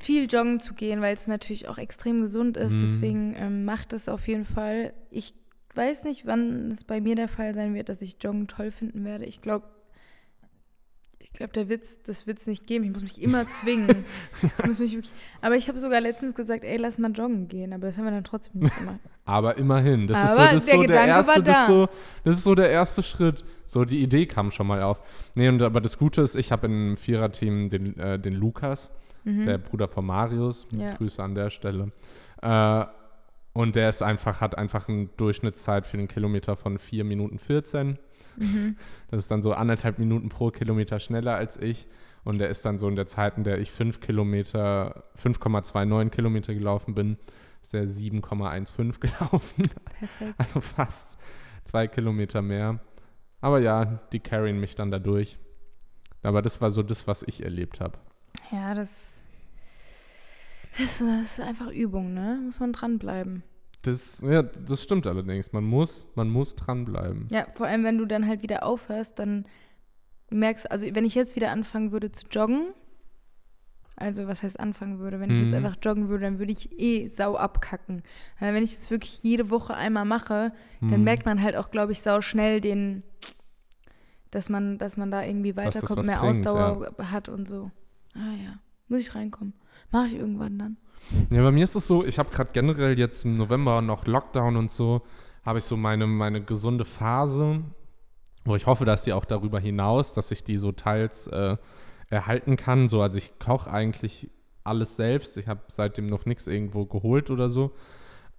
[0.00, 2.72] viel joggen zu gehen, weil es natürlich auch extrem gesund ist.
[2.72, 2.80] Mhm.
[2.80, 4.92] Deswegen ähm, macht es auf jeden Fall.
[5.12, 5.34] Ich
[5.78, 9.04] weiß nicht, wann es bei mir der Fall sein wird, dass ich Joggen toll finden
[9.06, 9.24] werde.
[9.24, 9.66] Ich glaube,
[11.20, 12.84] ich glaube, der Witz, das wird es nicht geben.
[12.84, 14.04] Ich muss mich immer zwingen.
[14.42, 17.72] ich muss mich wirklich, aber ich habe sogar letztens gesagt, ey, lass mal joggen gehen.
[17.72, 18.98] Aber das haben wir dann trotzdem nicht gemacht.
[19.24, 21.88] Aber immerhin, das ist so, das der so der Gedanke erste, so,
[22.24, 23.44] das ist so der erste Schritt.
[23.66, 25.00] So die Idee kam schon mal auf.
[25.34, 28.90] Nee, und aber das Gute ist, ich habe im Viererteam den, äh, den Lukas,
[29.24, 29.44] Mhm.
[29.44, 30.66] der Bruder von Marius.
[30.72, 30.94] Ja.
[30.94, 31.92] Grüße an der Stelle.
[32.40, 32.84] Äh,
[33.58, 37.98] und der ist einfach, hat einfach eine Durchschnittszeit für den Kilometer von 4 Minuten 14.
[38.36, 38.76] Mhm.
[39.10, 41.88] Das ist dann so anderthalb Minuten pro Kilometer schneller als ich.
[42.22, 46.54] Und der ist dann so in der Zeit, in der ich 5 Kilometer, 5,29 Kilometer
[46.54, 47.16] gelaufen bin,
[47.60, 49.64] ist der 7,15 gelaufen.
[49.98, 50.34] Perfekt.
[50.38, 51.18] Also fast
[51.64, 52.78] zwei Kilometer mehr.
[53.40, 55.36] Aber ja, die carryen mich dann dadurch.
[56.22, 57.98] Aber das war so das, was ich erlebt habe.
[58.52, 59.17] Ja, das,
[60.78, 62.40] das, ist einfach Übung, ne?
[62.44, 63.42] Muss man dranbleiben.
[63.82, 65.52] Das, ja, das stimmt allerdings.
[65.52, 67.26] Man muss, man muss dranbleiben.
[67.30, 69.44] Ja, vor allem, wenn du dann halt wieder aufhörst, dann
[70.30, 72.72] merkst du, also wenn ich jetzt wieder anfangen würde zu joggen,
[73.96, 75.64] also was heißt anfangen würde, wenn ich jetzt Mhm.
[75.64, 78.02] einfach joggen würde, dann würde ich eh sau abkacken.
[78.38, 81.04] Weil wenn ich das wirklich jede Woche einmal mache, dann Mhm.
[81.04, 83.02] merkt man halt auch, glaube ich, sau schnell den,
[84.30, 87.70] dass man, dass man da irgendwie weiterkommt, mehr bringt, Ausdauer hat und so.
[88.14, 89.54] Ah ja, muss ich reinkommen.
[89.90, 90.76] Mache ich irgendwann dann.
[91.30, 94.56] Ja, bei mir ist es so, ich habe gerade generell jetzt im November noch Lockdown
[94.56, 95.02] und so,
[95.44, 97.62] habe ich so meine, meine gesunde Phase,
[98.44, 101.56] wo ich hoffe, dass die auch darüber hinaus, dass ich die so teils äh,
[102.10, 102.88] erhalten kann.
[102.88, 104.30] So, also ich koche eigentlich
[104.64, 105.36] alles selbst.
[105.36, 107.72] Ich habe seitdem noch nichts irgendwo geholt oder so.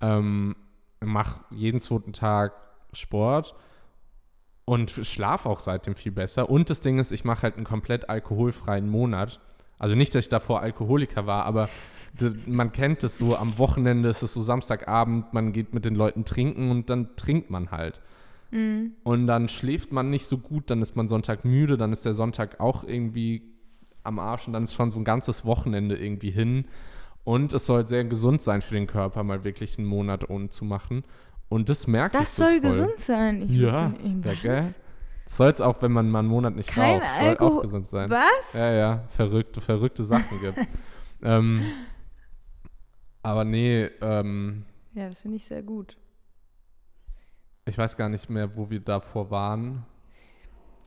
[0.01, 0.55] Ähm,
[0.99, 2.53] mache jeden zweiten Tag
[2.93, 3.55] Sport
[4.65, 6.49] und schlafe auch seitdem viel besser.
[6.49, 9.39] Und das Ding ist, ich mache halt einen komplett alkoholfreien Monat.
[9.79, 11.69] Also nicht, dass ich davor Alkoholiker war, aber
[12.45, 16.25] man kennt es so, am Wochenende ist es so Samstagabend, man geht mit den Leuten
[16.25, 18.01] trinken und dann trinkt man halt.
[18.51, 18.93] Mhm.
[19.03, 22.13] Und dann schläft man nicht so gut, dann ist man Sonntag müde, dann ist der
[22.13, 23.43] Sonntag auch irgendwie
[24.03, 26.65] am Arsch und dann ist schon so ein ganzes Wochenende irgendwie hin.
[27.23, 30.65] Und es soll sehr gesund sein für den Körper, mal wirklich einen Monat ohne zu
[30.65, 31.03] machen.
[31.47, 32.61] Und das merkt Das ich so soll voll.
[32.61, 33.41] gesund sein.
[33.43, 34.73] Ich Ja, ja, gell?
[35.29, 37.85] Soll es auch, wenn man mal einen Monat nicht Kein raucht, soll auch Alkohol- gesund
[37.85, 38.09] sein.
[38.09, 38.53] Was?
[38.53, 40.57] Ja, ja, verrückte, verrückte Sachen gibt.
[41.21, 41.63] ähm,
[43.23, 45.97] aber nee, ähm, Ja, das finde ich sehr gut.
[47.65, 49.85] ich weiß gar nicht mehr, wo wir davor waren.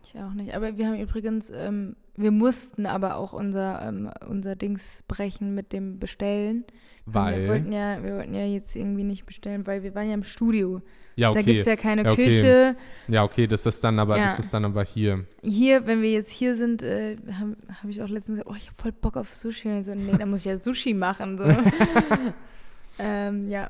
[0.04, 0.54] Ich auch nicht.
[0.54, 5.72] Aber wir haben übrigens, ähm, wir mussten aber auch unser, ähm, unser Dings brechen mit
[5.72, 6.64] dem Bestellen.
[7.06, 7.42] Weil.
[7.42, 10.22] Wir wollten, ja, wir wollten ja jetzt irgendwie nicht bestellen, weil wir waren ja im
[10.22, 10.82] Studio.
[11.16, 11.42] ja, Da okay.
[11.44, 12.24] gibt es ja keine Ja, okay.
[12.26, 12.76] Küche.
[13.08, 14.26] Ja, okay, das ist dann aber, Ja.
[14.26, 15.24] das ist dann aber hier.
[15.42, 18.68] Hier, wenn wir jetzt hier sind, äh, habe hab ich auch letztens gesagt, oh, ich
[18.68, 19.68] habe voll Bock auf Sushi.
[19.68, 21.38] Und so, nee, da muss ich ja Sushi machen.
[21.38, 21.44] So.
[22.98, 23.68] ähm, ja.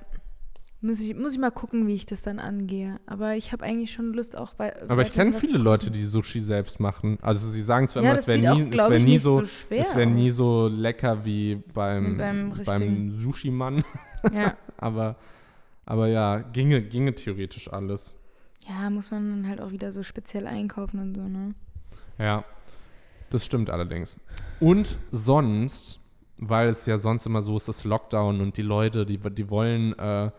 [0.85, 2.99] Muss ich, muss ich mal gucken, wie ich das dann angehe.
[3.07, 4.75] Aber ich habe eigentlich schon Lust auch, weil.
[4.88, 7.18] Aber ich kenne viele Leute, die Sushi selbst machen.
[7.23, 9.37] Also sie sagen zwar Ja, immer, es wäre sieht auch, nie, es wär nie so,
[9.37, 13.12] so schwer es wäre nie so lecker wie beim, Wie beim beim.
[13.16, 13.85] Sushi-Mann.
[14.35, 14.57] Ja.
[14.77, 15.14] aber,
[15.87, 18.16] aber ja, ginge, ginge theoretisch alles.
[18.68, 21.55] ja, muss man dann halt auch wieder so speziell einkaufen und so, ne?
[22.18, 22.45] Ja,
[23.31, 24.16] das stimmt allerdings.
[24.59, 26.01] Und sonst,
[26.38, 29.97] weil es ja sonst immer so ist, das Lockdown und die Leute, die, die wollen,
[29.99, 30.31] äh,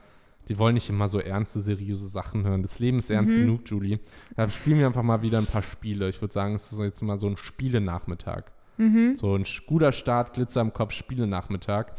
[0.49, 2.61] die wollen nicht immer so ernste, seriöse Sachen hören.
[2.63, 3.39] Das Leben ist ernst Mhm.
[3.39, 3.99] genug, Julie.
[4.35, 6.09] Da spielen wir einfach mal wieder ein paar Spiele.
[6.09, 8.51] Ich würde sagen, es ist jetzt mal so ein Spielenachmittag.
[8.77, 9.15] Mhm.
[9.15, 11.93] So ein guter Start, Glitzer im Kopf, Spielenachmittag.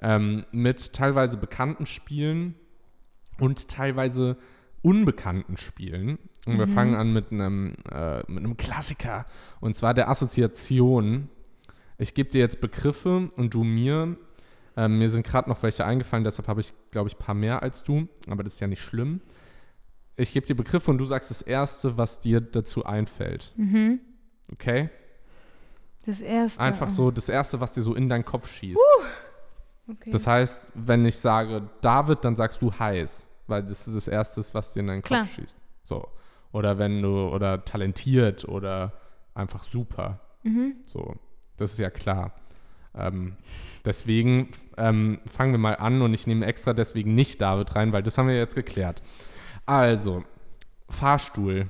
[0.00, 2.54] Ähm, mit teilweise bekannten Spielen
[3.38, 4.36] und teilweise
[4.82, 6.18] unbekannten Spielen.
[6.46, 6.72] Und wir Mhm.
[6.72, 9.26] fangen an mit einem, äh, mit einem Klassiker.
[9.60, 11.28] Und zwar der Assoziation.
[11.98, 14.16] Ich gebe dir jetzt Begriffe und du mir.
[14.76, 17.62] Ähm, mir sind gerade noch welche eingefallen, deshalb habe ich, glaube ich, ein paar mehr
[17.62, 18.08] als du.
[18.28, 19.20] Aber das ist ja nicht schlimm.
[20.16, 23.52] Ich gebe dir Begriffe und du sagst das Erste, was dir dazu einfällt.
[23.56, 24.00] Mhm.
[24.52, 24.90] Okay?
[26.04, 26.62] Das erste.
[26.62, 28.80] Einfach so das Erste, was dir so in deinen Kopf schießt.
[29.88, 30.10] Okay.
[30.10, 34.44] Das heißt, wenn ich sage David, dann sagst du heiß, weil das ist das Erste,
[34.52, 35.22] was dir in deinen Klar.
[35.22, 35.58] Kopf schießt.
[35.82, 36.08] So.
[36.52, 38.92] Oder wenn du, oder talentiert oder
[39.34, 40.20] einfach super.
[40.42, 40.76] mhm.
[40.86, 41.16] So.
[41.56, 42.32] Das ist ja klar.
[42.94, 43.36] Ähm,
[43.84, 48.02] deswegen ähm, fangen wir mal an und ich nehme extra deswegen nicht David rein, weil
[48.02, 49.02] das haben wir jetzt geklärt.
[49.66, 50.24] Also,
[50.88, 51.68] Fahrstuhl.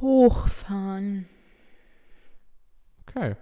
[0.00, 1.26] Hochfahren.
[3.06, 3.34] Okay.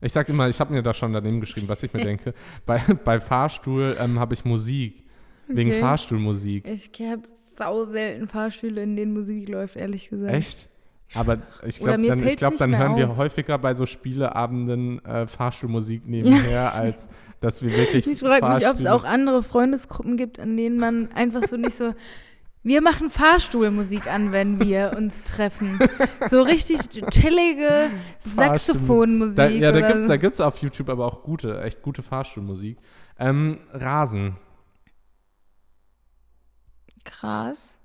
[0.00, 2.32] Ich sag immer, ich habe mir da schon daneben geschrieben, was ich mir denke.
[2.66, 5.04] Bei, bei Fahrstuhl ähm, habe ich Musik.
[5.48, 5.80] Wegen Okay.
[5.80, 6.66] Fahrstuhlmusik.
[6.68, 7.22] Ich habe
[7.56, 10.34] sau selten Fahrstühle, in denen Musik läuft, ehrlich gesagt.
[10.34, 10.68] Echt?
[11.14, 13.16] Aber ich glaube, dann, ich glaub, dann hören wir auf.
[13.16, 17.08] häufiger bei so Spieleabenden äh, Fahrstuhlmusik nebenher, als
[17.40, 18.06] dass wir wirklich.
[18.06, 21.76] Ich frage mich, ob es auch andere Freundesgruppen gibt, an denen man einfach so nicht
[21.76, 21.94] so.
[22.62, 25.78] Wir machen Fahrstuhlmusik an, wenn wir uns treffen.
[26.28, 29.36] So richtig chillige Saxophonmusik.
[29.36, 32.76] Da, ja, da gibt es da gibt's auf YouTube aber auch gute, echt gute Fahrstuhlmusik.
[33.18, 34.36] Ähm, Rasen.
[37.04, 37.77] Krass.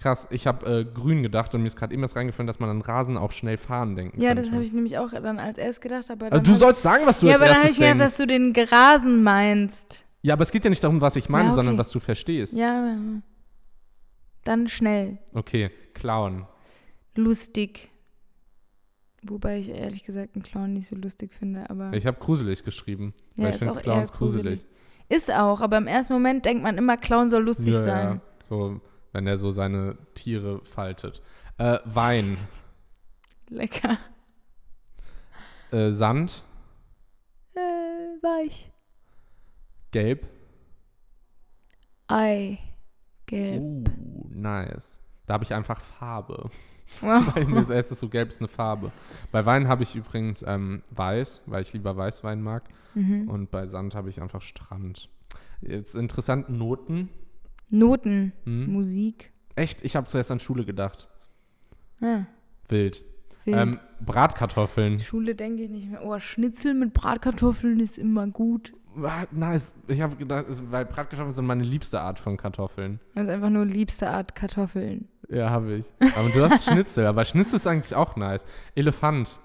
[0.00, 2.70] Krass, ich habe äh, grün gedacht und mir ist gerade eben was reingefallen, dass man
[2.70, 5.82] an Rasen auch schnell fahren denken Ja, das habe ich nämlich auch dann als erst
[5.82, 6.10] gedacht.
[6.10, 7.90] Aber Also du sollst sagen, was du ich, Ja, als aber dann habe erstes ich
[7.92, 10.04] gedacht, dass du den Grasen meinst.
[10.22, 11.56] Ja, aber es geht ja nicht darum, was ich meine, Ja, okay.
[11.56, 12.54] sondern was du verstehst.
[12.54, 12.96] Ja, ja.
[14.44, 15.18] dann schnell.
[15.34, 16.46] Okay, klauen.
[17.14, 17.90] Lustig.
[19.22, 23.12] Wobei ich ehrlich gesagt einen Clown nicht so lustig finde, aber Ich habe gruselig geschrieben.
[23.36, 24.64] ja, weil ich ist finde auch eher Clowns gruselig.
[25.10, 28.06] Ist auch, aber im ersten Moment denkt man immer, Clown soll lustig Ja, sein.
[28.14, 28.20] ja.
[28.48, 28.80] So,
[29.12, 31.22] wenn er so seine Tiere faltet.
[31.58, 32.38] Äh, Wein,
[33.48, 33.98] Lecker.
[35.72, 36.44] äh, Sand,
[37.54, 37.58] Äh,
[38.22, 38.70] weich.
[39.90, 40.26] Gelb.
[42.08, 42.58] Ei.
[43.26, 43.60] Gelb.
[43.62, 44.98] Uh, nice.
[45.26, 46.50] Da habe ich einfach Farbe.
[47.00, 47.36] Wow.
[47.46, 48.90] Mir ist es so gelb ist eine Farbe.
[49.30, 52.64] Bei Wein habe ich übrigens ähm, weiß, weil ich lieber Weißwein mag.
[52.94, 53.28] Mhm.
[53.28, 55.08] Und bei Sand habe ich einfach Strand.
[55.60, 57.08] Jetzt interessant, Noten.
[57.70, 58.32] Noten.
[58.44, 58.72] Hm?
[58.72, 59.32] Musik.
[59.54, 61.08] Echt, ich habe zuerst an Schule gedacht.
[62.00, 62.24] Ah,
[62.68, 63.04] Wild.
[63.44, 63.56] wild.
[63.58, 65.00] Ähm, Bratkartoffeln.
[65.00, 66.04] Schule denke ich nicht mehr.
[66.04, 68.72] Oh, Schnitzel mit Bratkartoffeln ist immer gut.
[69.02, 69.74] Ah, Nice.
[69.88, 72.98] Ich habe gedacht, weil Bratkartoffeln sind meine liebste Art von Kartoffeln.
[73.14, 75.08] Das ist einfach nur liebste Art Kartoffeln.
[75.28, 75.84] Ja, habe ich.
[76.16, 78.44] Aber du hast Schnitzel, aber Schnitzel ist eigentlich auch nice.
[78.74, 79.38] Elefant.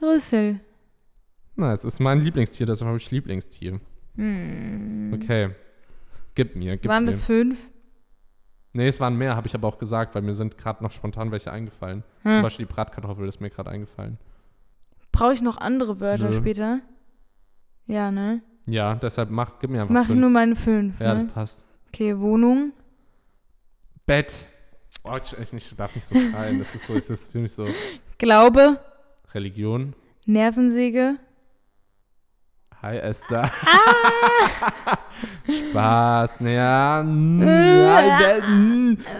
[0.00, 0.60] Rüssel.
[1.56, 3.80] Nice, ist mein Lieblingstier, deshalb habe ich Lieblingstier.
[4.16, 5.12] Hm.
[5.14, 5.50] Okay.
[6.36, 7.10] Gib mir, gib Waren mir.
[7.10, 7.58] das fünf?
[8.72, 11.32] Nee, es waren mehr, habe ich aber auch gesagt, weil mir sind gerade noch spontan
[11.32, 12.04] welche eingefallen.
[12.22, 12.42] Zum Hm.
[12.42, 14.18] Beispiel die Bratkartoffel ist mir gerade eingefallen.
[15.12, 16.34] Brauche ich noch andere Wörter Nö.
[16.36, 16.80] später?
[17.86, 18.42] Ja, ne?
[18.66, 20.18] Ja, deshalb mach, gib mir einfach Mach fünf.
[20.20, 21.00] nur meine fünf.
[21.00, 21.24] Ja, ne?
[21.24, 21.64] das passt.
[21.88, 22.72] Okay, Wohnung.
[24.04, 24.32] Bett.
[25.04, 26.58] Oh, ich, ich darf nicht so schreien.
[26.58, 27.66] Das ist so, das ist für mich so
[28.18, 28.78] Glaube.
[29.32, 29.94] Religion.
[30.26, 31.16] Nervensäge.
[32.82, 33.50] Hi Esther.
[33.64, 34.98] Ah!
[35.70, 36.40] Spaß.
[36.40, 37.04] Naja.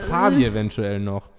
[0.08, 1.30] Fabi eventuell noch.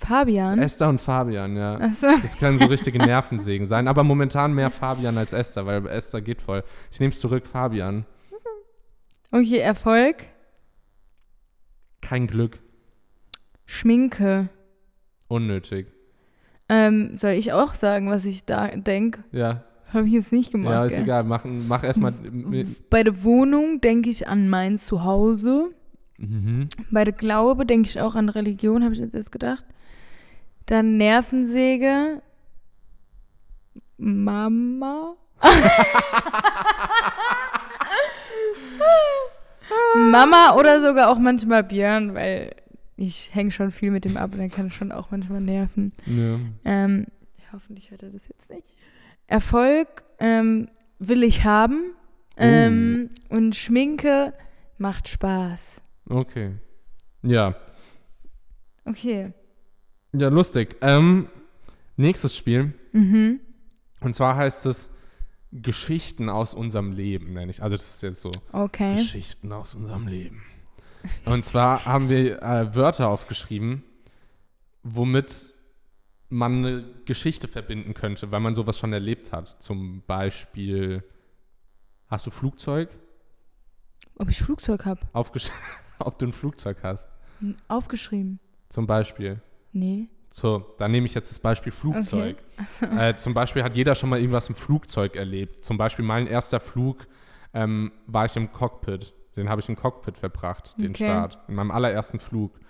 [0.00, 0.58] Fabian.
[0.60, 1.74] Esther und Fabian, ja.
[1.74, 2.06] Achso.
[2.22, 3.86] Das können so richtige Nervensägen sein.
[3.86, 6.64] Aber momentan mehr Fabian als Esther, weil Esther geht voll.
[6.90, 8.06] Ich nehme es zurück, Fabian.
[9.30, 10.26] Okay, Erfolg.
[12.00, 12.58] Kein Glück.
[13.66, 14.48] Schminke.
[15.28, 15.86] Unnötig.
[16.68, 19.22] Ähm, soll ich auch sagen, was ich da denke?
[19.32, 19.64] Ja.
[19.92, 20.72] Habe ich jetzt nicht gemacht.
[20.72, 21.02] ja, ist gell?
[21.04, 21.24] egal.
[21.24, 22.12] Mach, mach erstmal.
[22.90, 25.70] Bei der Wohnung denke ich an mein Zuhause.
[26.18, 26.68] Mhm.
[26.90, 29.64] Bei der Glaube denke ich auch an Religion, habe ich jetzt erst gedacht.
[30.66, 32.22] Dann Nervensäge.
[33.96, 35.16] Mama.
[40.10, 42.54] Mama oder sogar auch manchmal Björn, weil
[42.96, 45.92] ich hänge schon viel mit dem ab und dann kann es schon auch manchmal nerven.
[46.06, 46.38] Ja.
[46.64, 47.06] Ähm,
[47.52, 48.66] hoffentlich hört er das jetzt nicht.
[49.30, 51.94] Erfolg ähm, will ich haben.
[52.36, 54.32] Ähm, Und Schminke
[54.78, 55.80] macht Spaß.
[56.08, 56.52] Okay.
[57.22, 57.54] Ja.
[58.84, 59.32] Okay.
[60.12, 60.76] Ja, lustig.
[60.80, 61.28] Ähm,
[61.96, 62.74] nächstes Spiel.
[62.92, 63.40] Mhm.
[64.00, 64.90] Und zwar heißt es
[65.52, 67.62] Geschichten aus unserem Leben, nenne ich.
[67.62, 68.96] Also das ist jetzt so Okay.
[68.96, 70.42] Geschichten aus unserem Leben.
[71.24, 73.82] Und zwar haben wir äh, Wörter aufgeschrieben,
[74.82, 75.54] womit
[76.30, 79.48] man eine Geschichte verbinden könnte, weil man sowas schon erlebt hat.
[79.62, 81.02] Zum Beispiel,
[82.08, 82.88] hast du Flugzeug?
[84.16, 85.00] Ob ich Flugzeug habe?
[85.98, 87.10] Ob du ein Flugzeug hast.
[87.68, 88.38] Aufgeschrieben.
[88.68, 89.42] Zum Beispiel.
[89.72, 90.08] Nee.
[90.32, 92.36] So, dann nehme ich jetzt das Beispiel Flugzeug.
[92.82, 93.10] Okay.
[93.10, 95.64] Äh, zum Beispiel hat jeder schon mal irgendwas im Flugzeug erlebt.
[95.64, 97.06] Zum Beispiel mein erster Flug
[97.54, 99.14] ähm, war ich im Cockpit.
[99.34, 101.04] Den habe ich im Cockpit verbracht, den Okay.
[101.06, 101.38] Start.
[101.48, 102.60] In meinem allerersten Flug.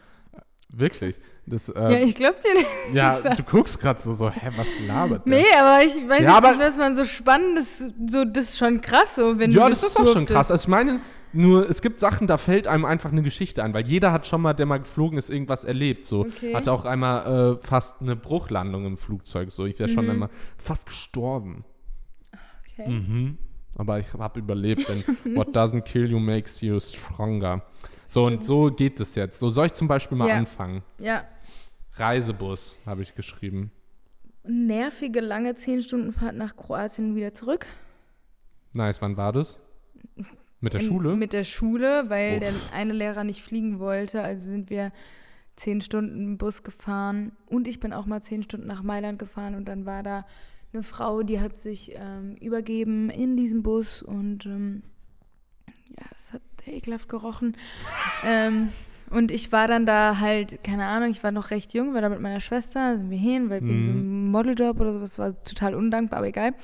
[0.72, 1.16] Wirklich.
[1.46, 2.66] Das, Ja, äh, ich glaub dir nicht.
[2.94, 5.38] ja, du guckst gerade so, so, hä, was labert der?
[5.38, 7.78] Nee, aber ich weiß Ja, nicht, was man so spannend ist.
[8.08, 10.50] So, das ist schon krass, so, wenn Ja, du das ist auch schon krass.
[10.50, 11.00] Also ich meine,
[11.32, 14.42] nur es gibt Sachen, da fällt einem einfach eine Geschichte ein, weil jeder hat schon
[14.42, 16.04] mal, der mal geflogen ist, irgendwas erlebt.
[16.06, 16.54] So Okay.
[16.54, 19.50] hatte auch einmal äh, fast eine Bruchlandung im Flugzeug.
[19.50, 20.10] So, ich wäre schon Mhm.
[20.10, 21.64] einmal fast gestorben.
[22.78, 22.88] Okay.
[22.90, 23.38] Mhm.
[23.76, 25.04] Aber ich habe überlebt, denn
[25.36, 27.62] what doesn't kill you makes you stronger.
[28.10, 29.38] So, und so geht es jetzt.
[29.38, 30.34] So soll ich zum Beispiel mal Ja.
[30.36, 30.82] anfangen.
[30.98, 31.24] Ja.
[31.94, 33.70] Reisebus habe ich geschrieben.
[34.42, 37.66] Nervige, lange 10-Stunden-Fahrt nach Kroatien und wieder zurück.
[38.72, 39.58] Nice, wann war das?
[40.60, 41.14] Mit der In- Schule?
[41.14, 42.40] Mit der Schule, weil Uff.
[42.70, 44.22] der eine Lehrer nicht fliegen wollte.
[44.22, 44.90] Also sind wir
[45.54, 47.30] zehn Stunden im Bus gefahren.
[47.46, 49.54] Und ich bin auch mal zehn Stunden nach Mailand gefahren.
[49.54, 50.26] Und dann war da
[50.72, 54.02] eine Frau, die hat sich ähm, übergeben in diesem Bus.
[54.02, 54.82] Und ähm,
[55.98, 57.56] ja, das hat ekelhaft gerochen.
[58.24, 58.68] ähm,
[59.10, 62.08] und ich war dann da halt, keine Ahnung, ich war noch recht jung, war da
[62.08, 63.82] mit meiner Schwester, sind wir hin, weil wegen Mhm.
[63.82, 66.54] so einem Modeljob oder sowas war total undankbar, aber egal.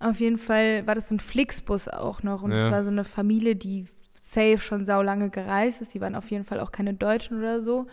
[0.00, 2.70] Auf jeden Fall war das so ein Flixbus auch noch und es Ja.
[2.72, 5.94] war so eine Familie, die safe schon saulange gereist ist.
[5.94, 7.86] Die waren auf jeden Fall auch keine Deutschen oder so.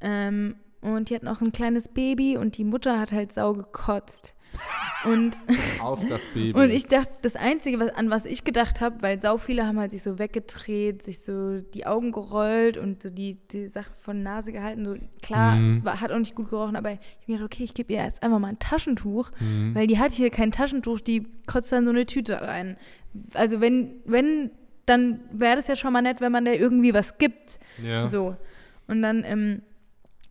[0.00, 4.34] Ähm, und die hatten auch ein kleines Baby und die Mutter hat halt sau gekotzt.
[5.04, 5.36] Und,
[5.80, 6.52] Auf das Baby.
[6.58, 9.78] und ich dachte, das Einzige, was, an was ich gedacht habe, weil sau viele haben
[9.80, 14.22] halt sich so weggedreht, sich so die Augen gerollt und so die, die Sachen von
[14.22, 14.84] Nase gehalten.
[14.84, 15.84] So, klar, Mhm.
[15.84, 18.22] war, hat auch nicht gut gerochen, aber ich mir gedacht, okay, ich gebe ihr jetzt
[18.22, 19.74] einfach mal ein Taschentuch, Mhm.
[19.74, 22.76] weil die hat hier kein Taschentuch, die kotzt dann so eine Tüte rein.
[23.34, 24.52] Also wenn, wenn,
[24.86, 27.58] dann wäre das ja schon mal nett, wenn man da irgendwie was gibt.
[27.82, 28.06] ja.
[28.06, 28.36] So.
[28.86, 29.62] Und dann, ähm,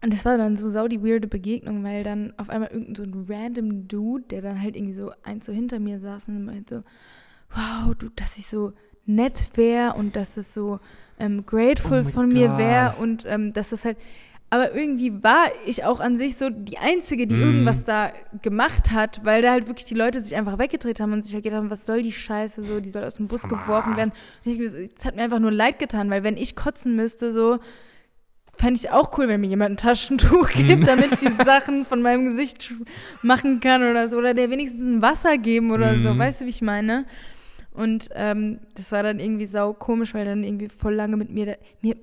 [0.03, 3.03] und das war dann so sau die weirde Begegnung, weil dann auf einmal irgendein so
[3.03, 6.77] ein random Dude, der dann halt irgendwie so eins so hinter mir saß und meinte
[6.77, 6.83] so,
[7.55, 8.73] wow, du, dass ich so
[9.05, 10.79] nett wäre und dass es so
[11.19, 12.57] ähm, grateful Oh von mir God.
[12.57, 13.97] wäre und ähm, dass das halt,
[14.49, 17.41] aber irgendwie war ich auch an sich so die Einzige, die Mhm.
[17.43, 18.11] irgendwas da
[18.41, 21.43] gemacht hat, weil da halt wirklich die Leute sich einfach weggedreht haben und sich halt
[21.43, 23.59] gedacht haben, was soll die Scheiße, so, die soll aus dem Bus Sag mal.
[23.63, 24.11] geworfen werden.
[24.45, 27.31] Und ich, mir es hat mir einfach nur leid getan, weil wenn ich kotzen müsste,
[27.31, 27.59] so,
[28.61, 32.01] fände ich auch cool, wenn mir jemand ein Taschentuch gibt, damit ich die Sachen von
[32.01, 32.71] meinem Gesicht
[33.23, 34.17] machen kann oder so.
[34.17, 36.13] Oder der wenigstens ein Wasser geben oder so.
[36.13, 36.19] Mhm.
[36.19, 37.05] Weißt du, wie ich meine?
[37.73, 41.45] Und ähm, das war dann irgendwie sau komisch, weil dann irgendwie voll lange mit mir,
[41.47, 41.95] da, mir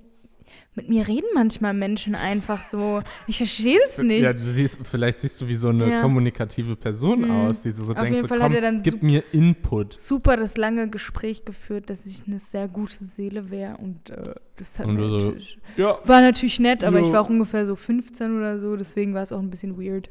[0.79, 3.03] mit mir reden manchmal Menschen einfach so.
[3.27, 4.23] Ich verstehe das nicht.
[4.23, 6.01] Ja, du siehst, vielleicht siehst du wie so eine Ja.
[6.01, 7.31] kommunikative Person Mhm.
[7.31, 9.93] aus, die so Auf denkt, jeden so, Fall komm, hat er dann gib mir Input.
[9.95, 14.79] Super das lange Gespräch geführt, dass ich eine sehr gute Seele wäre und äh, das
[14.79, 15.99] hat Und so, natürlich, Ja.
[16.05, 17.07] war natürlich nett, aber Jo.
[17.07, 20.09] ich war auch ungefähr so 15 oder so, deswegen war es auch ein bisschen weird.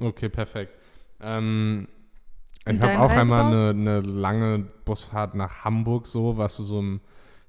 [0.00, 0.72] Okay, perfekt.
[1.20, 1.86] Ähm,
[2.66, 7.00] ich habe auch einmal eine, eine lange Busfahrt nach Hamburg so, was du so im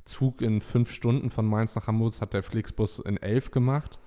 [0.06, 4.00] Zug in fünf Stunden von Mainz nach Hamburg, das hat der Flixbus in elf gemacht.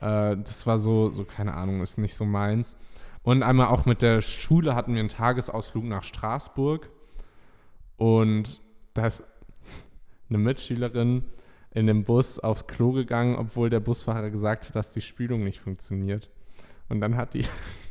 [0.00, 2.76] Äh, das war so, so, keine Ahnung, ist nicht so meins.
[3.22, 6.88] Und einmal auch mit der Schule hatten wir einen Tagesausflug nach Straßburg.
[7.96, 8.60] Und
[8.94, 9.22] da ist
[10.28, 11.24] eine Mitschülerin
[11.70, 15.60] in dem Bus aufs Klo gegangen, obwohl der Busfahrer gesagt hat, dass die Spülung nicht
[15.60, 16.30] funktioniert.
[16.88, 17.44] Und dann hat die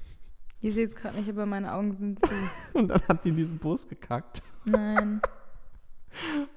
[0.62, 2.30] Ihr seht es gerade nicht, aber meine Augen sind zu.
[2.74, 4.44] Und dann hat die in diesen Bus gekackt.
[4.66, 5.22] Nein.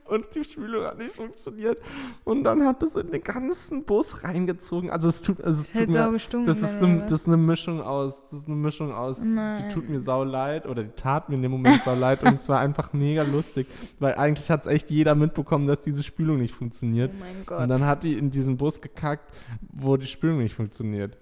[0.06, 1.78] Und die Spülung hat nicht funktioniert.
[2.24, 4.90] Und dann hat es in den ganzen Bus reingezogen.
[4.90, 8.22] Also es tut, also es tut mir, das ist, eine, das ist eine Mischung aus,
[8.24, 9.70] das ist eine Mischung aus, die Nein.
[9.70, 12.46] tut mir sau leid oder die tat mir in dem Moment sau leid und es
[12.50, 13.66] war einfach mega lustig,
[13.98, 17.10] weil eigentlich hat es echt jeder mitbekommen, dass diese Spülung nicht funktioniert.
[17.14, 17.62] Oh mein Gott.
[17.62, 19.32] Und dann hat die in diesen Bus gekackt,
[19.72, 21.16] wo die Spülung nicht funktioniert.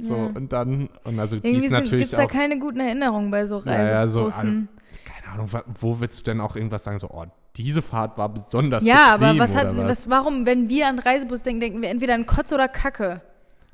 [0.00, 0.26] So, ja.
[0.34, 3.44] und dann, und also die Irgendwie ist gibt natürlich es auch, keine guten Erinnerungen bei
[3.44, 4.68] so Ja, ja, so Reisebussen.
[5.04, 8.82] keine Ahnung, wo willst du denn auch irgendwas sagen, so, oh, diese Fahrt war besonders
[8.84, 9.88] Ja, aber was hat, was?
[9.88, 13.20] was, warum, wenn wir an Reisebus denken, denken wir entweder an Kotze oder Kacke?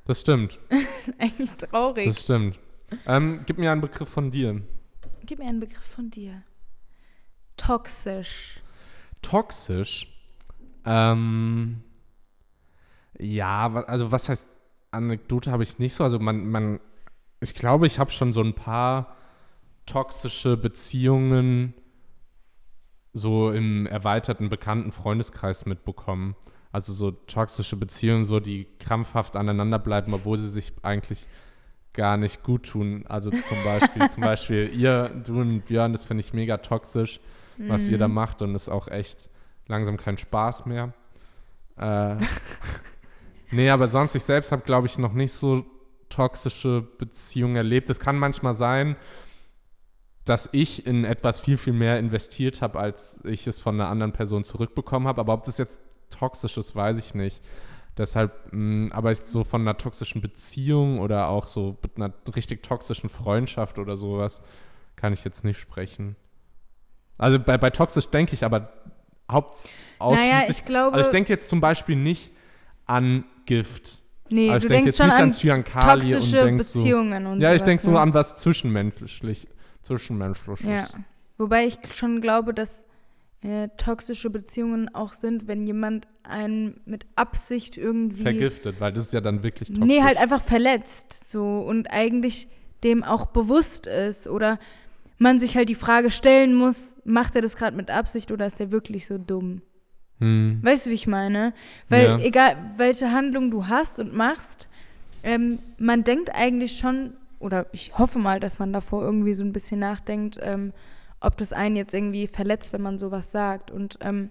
[0.06, 2.06] Das stimmt, Das ist eigentlich traurig.
[2.08, 2.58] das stimmt.
[3.06, 4.62] Ähm, gib mir einen Begriff von dir.
[5.26, 6.42] Gib mir einen Begriff von dir.
[7.58, 8.62] Toxisch.
[9.20, 10.06] Toxisch.
[10.86, 11.82] Ähm,
[13.18, 14.46] ja, also was heißt
[14.90, 16.04] Anekdote habe ich nicht so.
[16.04, 16.80] Also man, man,
[17.40, 19.14] ich glaube, ich habe schon so ein paar
[19.84, 21.74] toxische Beziehungen
[23.18, 26.34] so im erweiterten bekannten Freundeskreis mitbekommen.
[26.72, 31.26] Also so toxische Beziehungen, so die krampfhaft aneinander bleiben, obwohl sie sich eigentlich
[31.94, 33.04] gar nicht gut tun.
[33.08, 37.20] Also zum Beispiel, zum Beispiel ihr, du und Björn, das finde ich mega toxisch,
[37.56, 38.00] was ihr Mhm.
[38.00, 39.28] da macht und ist auch echt
[39.66, 40.92] langsam kein Spaß mehr.
[41.76, 42.16] Äh,
[43.50, 45.64] nee, aber sonst, ich selbst habe, glaube ich, noch nicht so
[46.08, 47.90] toxische Beziehungen erlebt.
[47.90, 48.96] Es kann manchmal sein,
[50.28, 54.12] dass ich in etwas viel, viel mehr investiert habe, als ich es von einer anderen
[54.12, 55.20] Person zurückbekommen habe.
[55.20, 57.40] Aber ob das jetzt toxisch ist, weiß ich nicht.
[57.96, 62.62] Deshalb, mh, aber ich so von einer toxischen Beziehung oder auch so mit einer richtig
[62.62, 64.40] toxischen Freundschaft oder sowas
[64.96, 66.16] kann ich jetzt nicht sprechen.
[67.18, 68.72] Also bei, bei toxisch denke ich aber
[69.30, 69.58] haupt.
[70.00, 72.30] Naja, ich glaube, also ich denke jetzt zum Beispiel nicht
[72.86, 74.00] an Gift.
[74.30, 77.26] nee, also ich du denke denkst jetzt schon nicht an an toxische denk so, Beziehungen
[77.26, 78.00] und Ja, ich denke so ne?
[78.00, 79.48] an was zwischenmenschlich,
[79.88, 80.64] zwischenmenschliches.
[80.66, 80.86] Ja.
[81.38, 82.84] Wobei ich schon glaube, dass
[83.42, 88.22] äh, toxische Beziehungen auch sind, wenn jemand einen mit Absicht irgendwie.
[88.22, 89.86] Vergiftet, weil das ist ja dann wirklich toxisch.
[89.86, 91.30] Nee, halt einfach verletzt.
[91.30, 92.48] So und eigentlich
[92.84, 94.28] dem auch bewusst ist.
[94.28, 94.58] Oder
[95.18, 98.60] man sich halt die Frage stellen muss, macht er das gerade mit Absicht oder ist
[98.60, 99.62] er wirklich so dumm?
[100.20, 100.58] Hm.
[100.62, 101.52] Weißt du, wie ich meine?
[101.88, 102.18] Weil Ja.
[102.18, 104.68] egal, welche Handlung du hast und machst,
[105.22, 109.52] ähm, man denkt eigentlich schon, oder ich hoffe mal, dass man davor irgendwie so ein
[109.52, 110.72] bisschen nachdenkt, ähm,
[111.20, 114.30] ob das einen jetzt irgendwie verletzt, wenn man sowas sagt und ähm,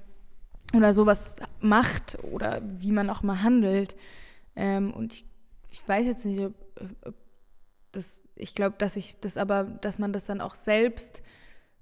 [0.73, 3.95] oder sowas macht oder wie man auch mal handelt.
[4.55, 5.25] Ähm, und ich,
[5.71, 6.53] ich weiß jetzt nicht, ob,
[7.05, 7.15] ob
[7.91, 11.21] das, ich glaube, dass ich das aber, dass man das dann auch selbst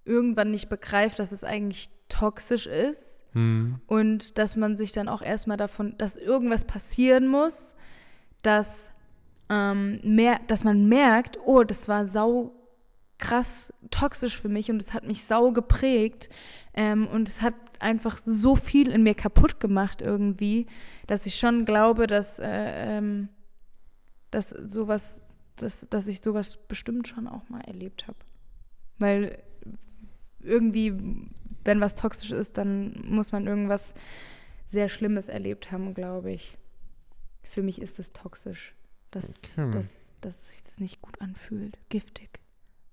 [0.06, 3.82] irgendwann nicht begreift, dass es eigentlich toxisch ist Hm.
[3.88, 7.76] und dass man sich dann auch erstmal davon, dass irgendwas passieren muss,
[8.44, 8.92] dass,
[9.50, 12.54] ähm, mehr, dass man merkt, oh, das war sau
[13.18, 16.30] krass toxisch für mich und es hat mich sau geprägt.
[16.74, 20.68] Ähm, und es hat einfach so viel in mir kaputt gemacht irgendwie,
[21.08, 23.30] dass ich schon glaube, dass, äh, ähm,
[24.32, 28.18] dass sowas, dass, dass ich sowas bestimmt schon auch mal erlebt habe.
[28.98, 29.42] Weil
[30.40, 30.94] irgendwie,
[31.64, 33.94] wenn was toxisch ist, dann muss man irgendwas
[34.70, 36.58] sehr Schlimmes erlebt haben, glaube ich.
[37.44, 38.76] Für mich ist es toxisch,
[39.16, 39.72] dass, Okay.
[39.72, 39.88] dass,
[40.22, 41.78] dass sich das nicht gut anfühlt.
[41.90, 42.40] Giftig.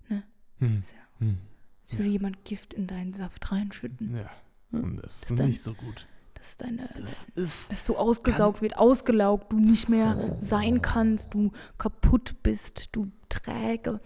[0.08, 0.22] Ne?
[0.58, 0.80] Hm.
[0.80, 1.38] Ist ja, Hm.
[1.82, 4.16] als würde jemand Gift in deinen Saft reinschütten.
[4.16, 4.30] Ja.
[4.72, 5.36] Und das ist Hm.
[5.36, 6.06] dann- nicht so gut.
[6.34, 6.88] Dass deine,
[7.36, 7.70] ist.
[7.70, 14.00] dass du ausgesaugt wird, ausgelaugt, du nicht mehr sein kannst, du kaputt bist, du träge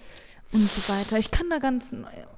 [0.52, 1.16] und so weiter.
[1.18, 1.94] Ich kann da ganz.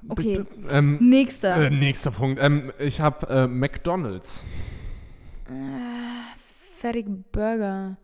[0.07, 0.47] Okay, Bitte.
[0.69, 1.65] Ähm, nächster.
[1.65, 2.39] äh, nächster Punkt.
[2.41, 4.45] Ähm, ich habe äh, McDonalds.
[5.49, 5.51] Äh,
[6.79, 7.97] fertige Burger.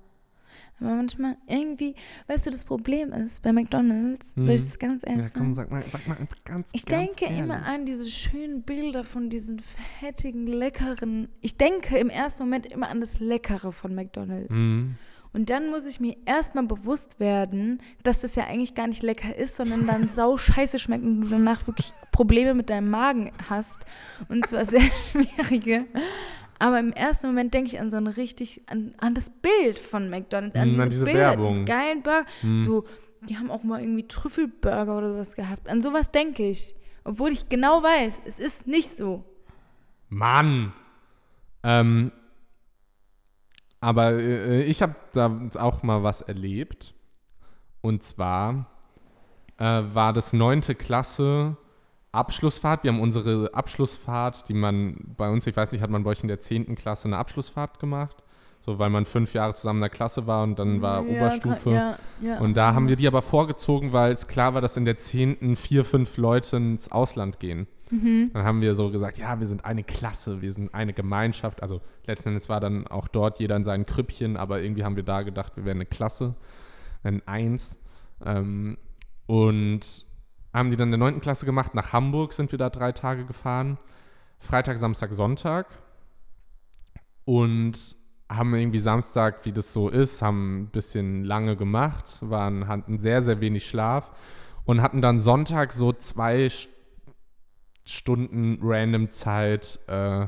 [0.81, 1.95] Aber manchmal irgendwie,
[2.27, 4.67] weißt du, das Problem ist, bei McDonalds, soll ich Mhm.
[4.69, 5.69] es ganz Ja, ehrlich komm, sagen?
[5.69, 7.67] sag mal, sag mal ganz Ich ganz denke immer ehrlich.
[7.69, 9.61] an diese schönen Bilder von diesen
[9.99, 11.29] fettigen, leckeren.
[11.41, 14.55] Ich denke im ersten Moment immer an das Leckere von McDonalds.
[14.57, 14.95] Mhm.
[15.31, 19.35] Und dann muss ich mir erstmal bewusst werden, dass das ja eigentlich gar nicht lecker
[19.35, 23.85] ist, sondern dann sau scheiße schmeckt und du danach wirklich Probleme mit deinem Magen hast.
[24.29, 24.79] Und zwar sehr
[25.11, 25.85] schwierige.
[26.59, 30.09] Aber im ersten Moment denke ich an so ein richtig, an, an das Bild von
[30.09, 31.53] McDonalds, an diese, an diese Bilder, Werbung.
[31.53, 32.25] diese geilen Burger.
[32.43, 32.63] Mhm.
[32.63, 32.85] So,
[33.27, 35.69] die haben auch mal irgendwie Trüffelburger oder sowas gehabt.
[35.69, 36.75] An sowas denke ich.
[37.03, 39.23] Obwohl ich genau weiß, es ist nicht so.
[40.09, 40.73] Mann.
[41.63, 42.11] Ähm,
[43.79, 46.93] aber äh, ich habe da auch mal was erlebt.
[47.81, 48.71] Und zwar
[49.57, 51.57] äh, war das neunte Klasse
[52.15, 52.83] Abschlussfahrt.
[52.83, 56.21] Wir haben unsere Abschlussfahrt, die man bei uns, ich weiß nicht, hat man bei euch
[56.21, 58.23] in der zehnten Klasse eine Abschlussfahrt gemacht?
[58.59, 61.69] So, weil man fünf Jahre zusammen in der Klasse war und dann war Oberstufe.
[61.69, 62.39] Ja, ja.
[62.39, 65.55] Und da haben wir die aber vorgezogen, weil es klar war, dass in der zehnten
[65.55, 67.67] vier, fünf Leute ins Ausland gehen.
[67.91, 68.31] Mhm.
[68.33, 71.61] Dann haben wir so gesagt, ja, wir sind eine Klasse, wir sind eine Gemeinschaft.
[71.61, 75.03] Also letzten Endes war dann auch dort jeder in seinen Krüppchen, aber irgendwie haben wir
[75.03, 76.33] da gedacht, wir wären eine Klasse,
[77.03, 77.77] wären eins.
[78.25, 78.77] Ähm,
[79.27, 80.04] und
[80.59, 81.75] haben die dann in der neunten Klasse gemacht.
[81.75, 83.77] Nach Hamburg sind wir da drei Tage gefahren.
[84.39, 85.67] Freitag, Samstag, Sonntag.
[87.25, 87.95] Und
[88.29, 93.21] haben irgendwie Samstag, wie das so ist, haben ein bisschen lange gemacht, waren, hatten sehr,
[93.21, 94.11] sehr wenig Schlaf
[94.63, 96.69] und hatten dann Sonntag so zwei St-
[97.83, 100.27] Stunden random Zeit äh,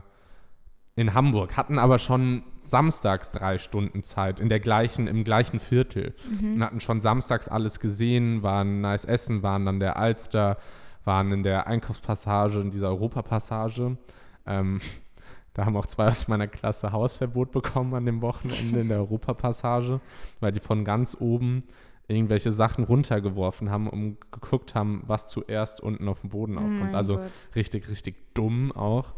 [0.96, 6.14] in Hamburg, hatten aber schon samstags drei Stunden Zeit in der gleichen, im gleichen Viertel
[6.42, 10.58] und hatten schon samstags alles gesehen, waren nice essen, waren an der Alster,
[11.06, 13.98] waren in der Einkaufspassage, in dieser Europapassage.
[14.46, 14.80] Ähm,
[15.54, 20.02] da haben auch zwei aus meiner Klasse Hausverbot bekommen an dem Wochenende in der Europapassage,
[20.40, 21.64] weil die von ganz oben
[22.08, 26.80] irgendwelche Sachen runtergeworfen haben und geguckt haben, was zuerst unten auf dem Boden aufkommt.
[26.80, 27.32] mein also Gott.
[27.56, 29.14] richtig, richtig dumm auch.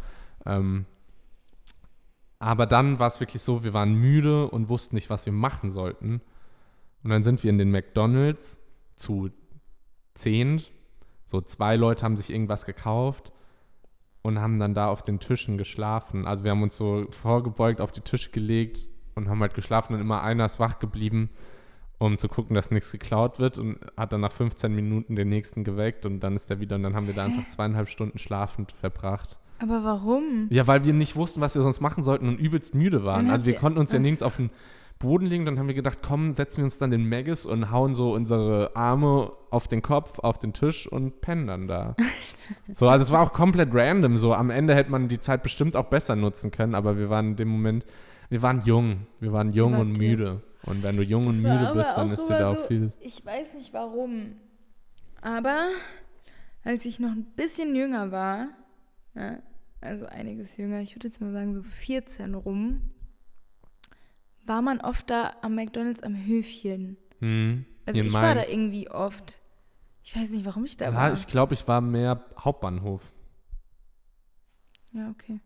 [0.45, 0.85] Ähm,
[2.39, 5.71] aber dann war es wirklich so, wir waren müde und wussten nicht, was wir machen
[5.71, 6.21] sollten.
[7.03, 8.57] Und dann sind wir in den McDonalds
[8.95, 9.29] zu
[10.13, 10.63] zehn.
[11.25, 13.31] So zwei Leute haben sich irgendwas gekauft
[14.21, 16.25] und haben dann da auf den Tischen geschlafen.
[16.25, 20.01] Also wir haben uns so vorgebeugt auf die Tische gelegt und haben halt geschlafen und
[20.01, 21.29] immer einer ist wach geblieben,
[21.97, 25.65] um zu gucken, dass nichts geklaut wird und hat dann nach 15 Minuten den nächsten
[25.65, 28.71] geweckt und dann ist der wieder und dann haben wir da einfach zweieinhalb Stunden schlafend
[28.71, 29.37] verbracht.
[29.59, 30.47] Aber warum?
[30.49, 33.25] Ja, weil wir nicht wussten, was wir sonst machen sollten und übelst müde waren.
[33.25, 34.49] Dann Also wir konnten uns ja nirgends auf den
[34.99, 37.95] Boden legen, dann haben wir gedacht, komm, setzen wir uns dann den Maggis und hauen
[37.95, 41.95] so unsere Arme auf den Kopf, auf den Tisch und pennen dann da.
[42.73, 44.17] so, also es war auch komplett random.
[44.17, 47.29] So, am Ende hätte man die Zeit bestimmt auch besser nutzen können, aber wir waren
[47.31, 47.85] in dem Moment,
[48.29, 49.07] wir waren jung.
[49.19, 50.41] Wir waren jung und müde.
[50.63, 52.91] Und wenn du jung und müde bist, dann ist dir da auch so- viel.
[52.99, 54.33] Ich weiß nicht warum.
[55.21, 55.69] Aber
[56.65, 58.47] als ich noch ein bisschen jünger war,
[59.15, 59.37] ja,
[59.81, 62.81] also einiges jünger, ich würde jetzt mal sagen so 14 rum,
[64.45, 66.97] war man oft da am McDonalds am Höfchen.
[67.19, 68.51] Hm, Also ich war da Mainz.
[68.51, 69.39] irgendwie oft.
[70.03, 71.13] Ich weiß nicht, warum ich da Ja, war.
[71.13, 73.01] ich glaube, ich war mehr Hauptbahnhof.
[74.91, 75.39] ja, okay.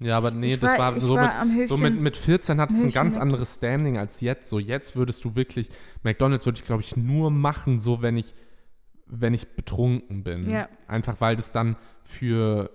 [0.00, 1.66] Ja, aber nee, ich das war, ich so mit, war.
[1.66, 4.48] So mit, mit 14 hat es ein ganz und- anderes Standing als jetzt.
[4.48, 5.68] So jetzt würdest du wirklich,
[6.02, 8.34] McDonalds würde ich glaube ich nur machen, so wenn ich,
[9.06, 10.48] wenn ich betrunken bin.
[10.50, 10.68] Ja.
[10.88, 12.70] Einfach weil das dann für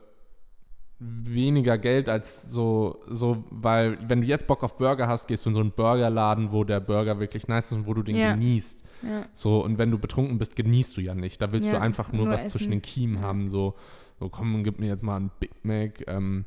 [0.99, 5.49] weniger Geld als so, so, weil wenn du jetzt Bock auf Burger hast, gehst du
[5.49, 8.33] in so einen Burgerladen, wo der Burger wirklich nice ist und wo du den Ja.
[8.33, 8.83] genießt.
[9.03, 9.25] ja.
[9.33, 11.39] So, und wenn du betrunken bist, genießt du ja nicht.
[11.41, 12.57] Da willst du Ja, einfach nur, nur was essen.
[12.57, 13.21] zwischen den Kiemen Ja.
[13.21, 13.49] haben.
[13.49, 13.75] So,
[14.19, 16.03] so komm, gib mir jetzt mal einen Big Mac.
[16.07, 16.45] Ähm,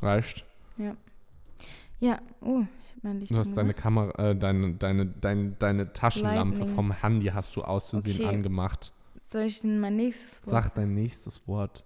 [0.00, 0.44] reicht.
[2.00, 3.74] Ja, oh, ich habe mein Licht Du hast deine.
[3.74, 6.74] Kamera, äh, deine, deine, deine, deine Taschenlampe Lightning.
[6.76, 8.28] vom Handy hast du auszusehen Okay.
[8.28, 8.92] angemacht.
[9.20, 10.52] soll ich denn mein nächstes Wort?
[10.64, 11.82] Sag dein nächstes Wort.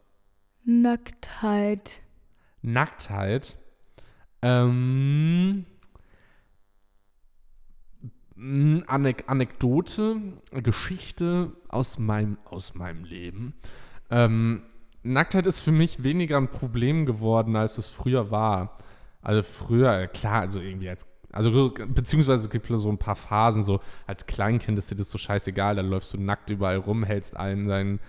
[0.65, 2.03] Nacktheit.
[2.63, 3.57] Nacktheit.
[4.43, 5.67] Ähm,
[8.35, 10.21] mh, Anek Anekdote,
[10.53, 13.55] Geschichte aus meinem, aus meinem Leben.
[14.11, 14.63] Ähm,
[15.03, 18.79] Nacktheit ist für mich weniger ein Problem geworden, als es früher war.
[19.21, 23.81] Also früher, klar, also irgendwie als also beziehungsweise es gibt so ein paar Phasen, so
[24.07, 27.69] als Kleinkind ist dir das so scheißegal, dann läufst du nackt überall rum, hältst allen
[27.69, 28.01] deinen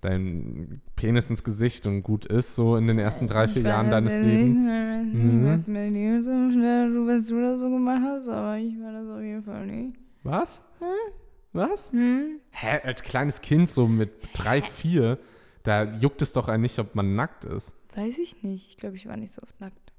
[0.00, 4.14] dein Penis ins Gesicht und gut ist, so in den ersten drei, vier Jahren deines
[4.14, 4.54] Lebens.
[4.54, 5.46] Mhm.
[5.46, 9.08] Was nicht so schnell, du, was du das so gemacht hast, aber ich war das
[9.08, 9.98] auf jeden Fall nicht.
[10.22, 10.60] Was?
[10.78, 11.12] Hm?
[11.52, 11.90] Was?
[11.92, 12.40] Hm?
[12.50, 15.18] Hä, als kleines Kind, so mit drei, vier,
[15.62, 17.72] da juckt es doch einen nicht, ob man nackt ist.
[17.94, 18.68] Weiß ich nicht.
[18.68, 19.92] Ich glaube, ich war nicht so oft nackt.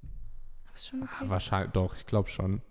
[0.66, 1.12] Aber ist schon okay.
[1.20, 2.62] Ah, wahrscheinlich, doch, ich glaube schon.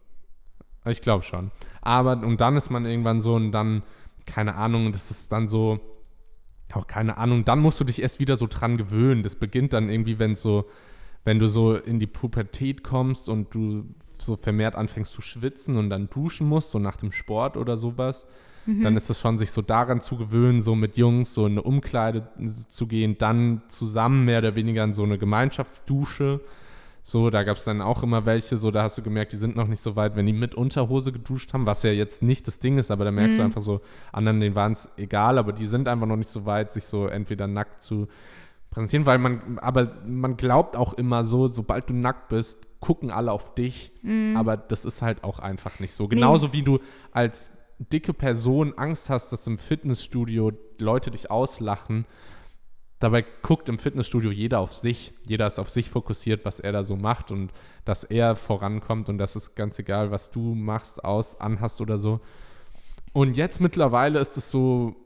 [0.86, 1.50] Ich glaube schon.
[1.82, 3.82] Aber, und dann ist man irgendwann so und dann,
[4.24, 5.80] keine Ahnung, das ist dann so,
[6.76, 9.22] auch keine Ahnung, dann musst du dich erst wieder so dran gewöhnen.
[9.22, 10.66] Das beginnt dann irgendwie, wenn so,
[11.24, 13.86] wenn du so in die Pubertät kommst und du
[14.18, 18.26] so vermehrt anfängst zu schwitzen und dann duschen musst, so nach dem Sport oder sowas.
[18.66, 18.82] Mhm.
[18.82, 21.62] Dann ist es schon, sich so daran zu gewöhnen, so mit Jungs so in eine
[21.62, 22.28] Umkleide
[22.68, 26.40] zu gehen, dann zusammen mehr oder weniger in so eine Gemeinschaftsdusche.
[27.10, 29.56] So, da gab es dann auch immer welche, so da hast du gemerkt, die sind
[29.56, 32.58] noch nicht so weit, wenn die mit Unterhose geduscht haben, was ja jetzt nicht das
[32.58, 33.40] Ding ist, aber da merkst Mhm.
[33.40, 33.80] du einfach so,
[34.12, 37.06] anderen, denen waren es egal, aber die sind einfach noch nicht so weit, sich so
[37.06, 38.08] entweder nackt zu
[38.70, 43.32] präsentieren, weil man, aber man glaubt auch immer so, sobald du nackt bist, gucken alle
[43.32, 44.36] auf dich, Mhm.
[44.36, 46.08] aber das ist halt auch einfach nicht so.
[46.08, 46.78] Genauso wie du
[47.10, 52.04] als dicke Person Angst hast, dass im Fitnessstudio Leute dich auslachen,
[52.98, 55.12] Dabei guckt im Fitnessstudio jeder auf sich.
[55.24, 57.52] Jeder ist auf sich fokussiert, was er da so macht und
[57.84, 62.20] dass er vorankommt und das ist ganz egal, was du machst, aus, anhast oder so.
[63.12, 64.96] Und jetzt mittlerweile ist es so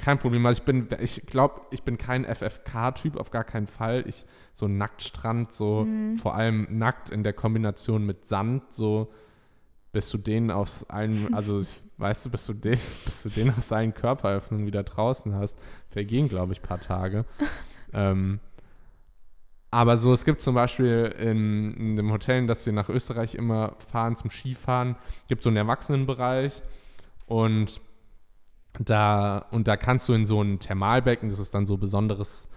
[0.00, 0.44] kein Problem.
[0.46, 4.04] Also ich bin, ich glaube, ich bin kein FFK-Typ, auf gar keinen Fall.
[4.06, 5.86] Ich, so Nacktstrand, so
[6.20, 9.10] vor allem nackt in der Kombination mit Sand, so
[9.92, 11.60] bis du den aus allen, also
[11.96, 15.58] weißt du, bis du den, bis du den aus allen Körperöffnungen wieder draußen hast,
[15.90, 17.24] vergehen, glaube ich, ein paar Tage.
[17.92, 18.40] ähm,
[19.70, 23.34] aber so, es gibt zum Beispiel in, in dem Hotel, in das wir nach Österreich
[23.34, 24.96] immer fahren zum Skifahren,
[25.28, 26.62] gibt so einen Erwachsenenbereich
[27.26, 27.80] und
[28.78, 32.48] da, und da kannst du in so ein Thermalbecken, das ist dann so besonderes,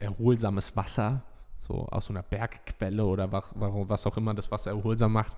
[0.00, 1.22] erholsames Wasser,
[1.60, 5.36] so aus so einer Bergquelle oder was, was auch immer das Wasser erholsam macht.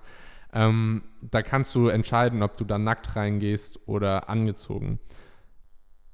[0.57, 4.97] Ähm, da kannst du entscheiden, ob du da nackt reingehst oder angezogen.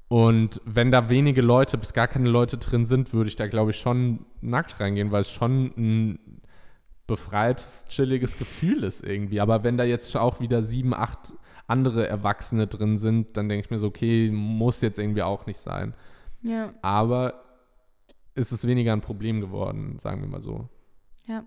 [0.09, 3.71] Und wenn da wenige Leute, bis gar keine Leute drin sind, würde ich da, glaube
[3.71, 6.41] ich, schon nackt reingehen, weil es schon ein
[7.07, 9.39] befreites, chilliges Gefühl ist irgendwie.
[9.39, 11.33] Aber wenn da jetzt auch wieder sieben, acht
[11.67, 15.59] andere Erwachsene drin sind, dann denke ich mir so, okay, muss jetzt irgendwie auch nicht
[15.59, 15.93] sein.
[16.41, 17.45] Ja, Aber
[18.35, 20.67] ist es weniger ein Problem geworden, sagen wir mal so.
[21.27, 21.45] ja.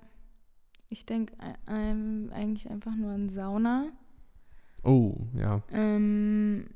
[0.96, 1.34] Ich denke
[1.68, 3.88] ähm, eigentlich einfach nur an Sauna.
[4.82, 5.60] Oh, ja.
[5.70, 6.68] Ähm,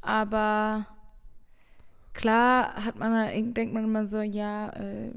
[0.00, 0.86] aber
[2.14, 5.10] klar hat man, denkt man immer so, ja, äh,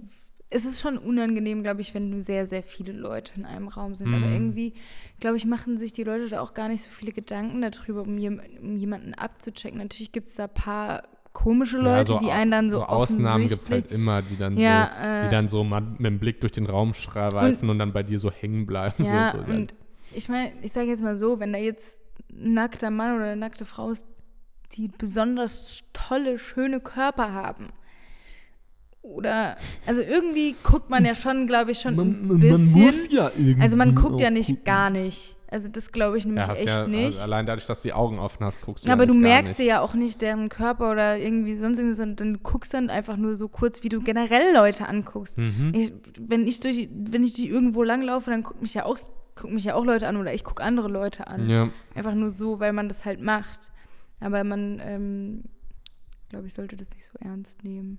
[0.50, 4.14] es ist schon unangenehm, glaube ich, wenn sehr, sehr viele Leute in einem Raum sind.
[4.14, 4.34] Aber Mhm.
[4.34, 4.74] irgendwie,
[5.22, 8.18] glaube ich, machen sich die Leute da auch gar nicht so viele Gedanken darüber, um,
[8.18, 9.78] jem, um jemanden abzuchecken.
[9.78, 11.04] Natürlich gibt es da ein paar
[11.34, 14.58] komische Leute, ja, so die einen dann so, Ausnahmen gibt es halt immer, die dann
[14.58, 17.80] Ja, so, äh, die dann so mal mit dem Blick durch den Raum schreifen und,
[17.80, 19.04] dann bei dir so hängen bleiben.
[19.04, 19.74] Ja, so, so, und
[20.14, 22.02] ich meine, ich sage jetzt mal so, wenn da jetzt
[22.32, 24.06] ein nackter Mann oder eine nackte Frau ist,
[24.74, 27.70] die besonders tolle, schöne Körper haben.
[29.02, 33.12] Oder, also irgendwie guckt man ja schon, glaube ich, schon ein bisschen.
[33.12, 34.66] ja irgendwie also man guckt ja nicht gucken.
[34.66, 35.36] gar nicht.
[35.52, 37.06] Also das glaube ich nämlich Ja, echt ja, nicht.
[37.06, 39.58] Also allein dadurch, dass du die Augen offen hast, guckst du Ja, aber du merkst
[39.58, 43.18] dir ja auch nicht deren Körper oder irgendwie sonst irgendwas, sondern du guckst dann einfach
[43.18, 45.40] nur so kurz, wie du generell Leute anguckst.
[45.40, 45.72] Mhm.
[45.74, 49.00] Ich, wenn ich durch, wenn ich die irgendwo langlaufe, dann gucken mich ja auch,
[49.36, 51.50] gucken mich ja auch Leute an oder ich gucke andere Leute an.
[51.50, 53.72] Ja, Einfach nur so, weil man das halt macht.
[54.20, 55.44] Aber man, ähm,
[56.30, 57.98] glaube ich, sollte das nicht so ernst nehmen.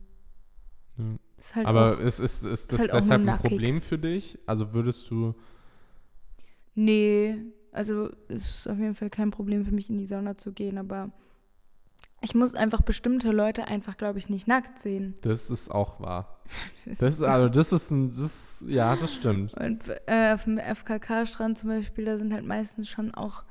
[0.99, 1.17] Ja.
[1.39, 3.39] Ist halt aber auch, ist, ist, ist das halt deshalb ein.
[3.39, 4.39] Problem für dich?
[4.47, 5.35] Also würdest du,
[6.81, 7.37] nee,
[7.73, 10.79] also es ist auf jeden Fall kein Problem für mich, in die Sauna zu gehen,
[10.79, 11.11] aber
[12.23, 15.15] ich muss einfach bestimmte Leute einfach, glaube ich, nicht nackt sehen.
[15.23, 16.37] das ist auch wahr.
[16.99, 19.55] Das ist, also das ist ein, das, ja, das stimmt.
[19.61, 23.45] Und äh, auf dem FKK-Strand zum Beispiel, da sind halt meistens schon auch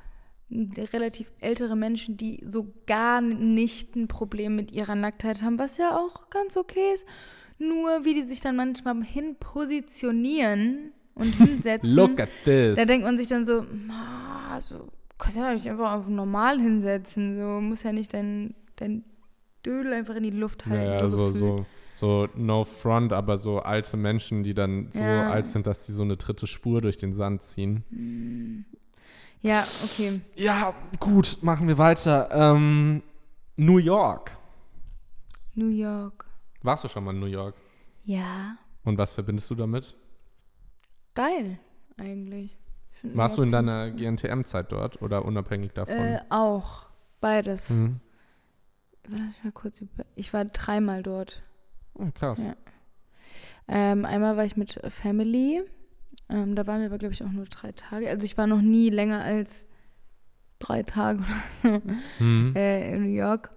[0.52, 5.96] relativ ältere Menschen, die so gar nicht ein Problem mit ihrer Nacktheit haben, was ja
[5.98, 7.06] auch ganz okay ist.
[7.60, 12.76] Nur wie die sich dann manchmal hin positionieren und hinsetzen, Look at this.
[12.78, 17.38] da denkt man sich dann so, "Ah, so kannst ja nicht einfach auf normal hinsetzen,
[17.38, 19.04] so muss ja nicht dein, dein
[19.66, 20.82] Dödel einfach in die Luft halten.
[20.86, 25.28] Ja, ja, so, so, so no front, aber so alte Menschen, die dann so Ja.
[25.30, 27.84] alt sind, dass die so eine dritte Spur durch den Sand ziehen.
[27.90, 28.66] Hm.
[29.42, 30.22] Ja, okay.
[30.36, 32.30] Ja, gut, machen wir weiter.
[32.32, 33.02] Ähm,
[33.58, 34.32] New York.
[35.56, 36.26] New York.
[36.62, 37.56] Warst du schon mal in New York?
[38.06, 38.56] Ja,
[38.86, 39.96] Und was verbindest du damit?
[41.16, 41.60] Geil
[41.98, 42.58] eigentlich.
[43.02, 45.96] Warst du in deiner GNTM-Zeit dort oder unabhängig davon?
[45.96, 46.88] Äh, auch.
[47.22, 47.70] Beides.
[47.70, 48.00] Mhm.
[49.08, 50.06] Lass mich mal kurz über.
[50.16, 51.42] Ich war dreimal dort.
[51.94, 52.40] Oh, krass.
[52.40, 52.56] Ja.
[53.68, 55.62] Ähm, einmal war ich mit Family.
[56.30, 58.10] Ähm, da waren wir aber, glaube ich, auch nur drei Tage.
[58.10, 59.66] Also ich war noch nie länger als
[60.60, 61.20] drei Tage
[61.64, 62.54] oder so Mhm.
[62.56, 63.52] äh, in New York.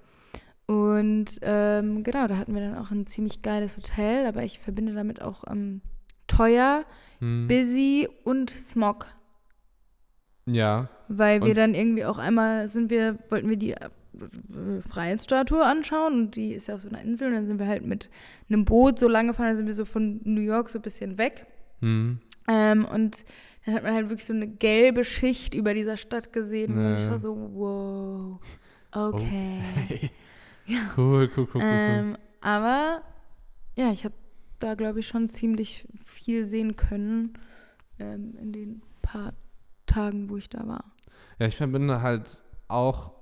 [0.66, 4.94] Und ähm, genau, da hatten wir dann auch ein ziemlich geiles Hotel, aber ich verbinde
[4.94, 5.82] damit auch ähm,
[6.36, 6.84] teuer,
[7.20, 7.46] Mhm.
[7.48, 9.06] busy und Smog.
[10.46, 10.88] Ja.
[11.08, 13.90] Weil wir Und- dann irgendwie auch einmal sind wir, wollten wir die äh,
[14.88, 17.86] Freiheitsstatue anschauen und die ist ja auf so einer Insel und dann sind wir halt
[17.86, 18.10] mit
[18.48, 21.16] einem Boot so lange gefahren, dann sind wir so von New York so ein bisschen
[21.18, 21.46] weg.
[21.80, 22.20] Mhm.
[22.48, 23.24] Ähm, und
[23.64, 27.04] dann hat man halt wirklich so eine gelbe Schicht über dieser Stadt gesehen und ich
[27.04, 27.10] Ja.
[27.12, 28.40] war so, wow,
[28.92, 30.10] okay.
[30.96, 31.62] Cool, cool, cool, cool, cool.
[31.62, 33.02] Ähm, aber
[33.76, 34.14] ja, ich habe
[34.62, 37.34] da, glaube ich, schon ziemlich viel sehen können
[37.98, 39.32] ähm, in den paar
[39.86, 40.84] Tagen, wo ich da war.
[41.38, 43.12] Ja, ich verbinde halt auch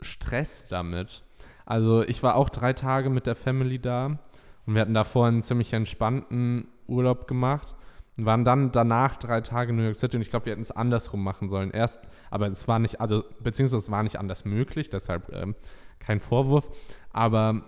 [0.00, 1.24] Stress damit.
[1.64, 4.18] Also ich war auch drei Tage mit der Family da
[4.66, 7.74] und wir hatten davor einen ziemlich entspannten Urlaub gemacht
[8.18, 10.62] und waren dann danach drei Tage in New York City und ich glaube, wir hätten
[10.62, 11.70] es andersrum machen sollen.
[11.70, 12.00] Erst,
[12.30, 15.54] aber es war nicht, also beziehungsweise es war nicht anders möglich, deshalb ähm,
[15.98, 16.70] kein Vorwurf,
[17.12, 17.62] aber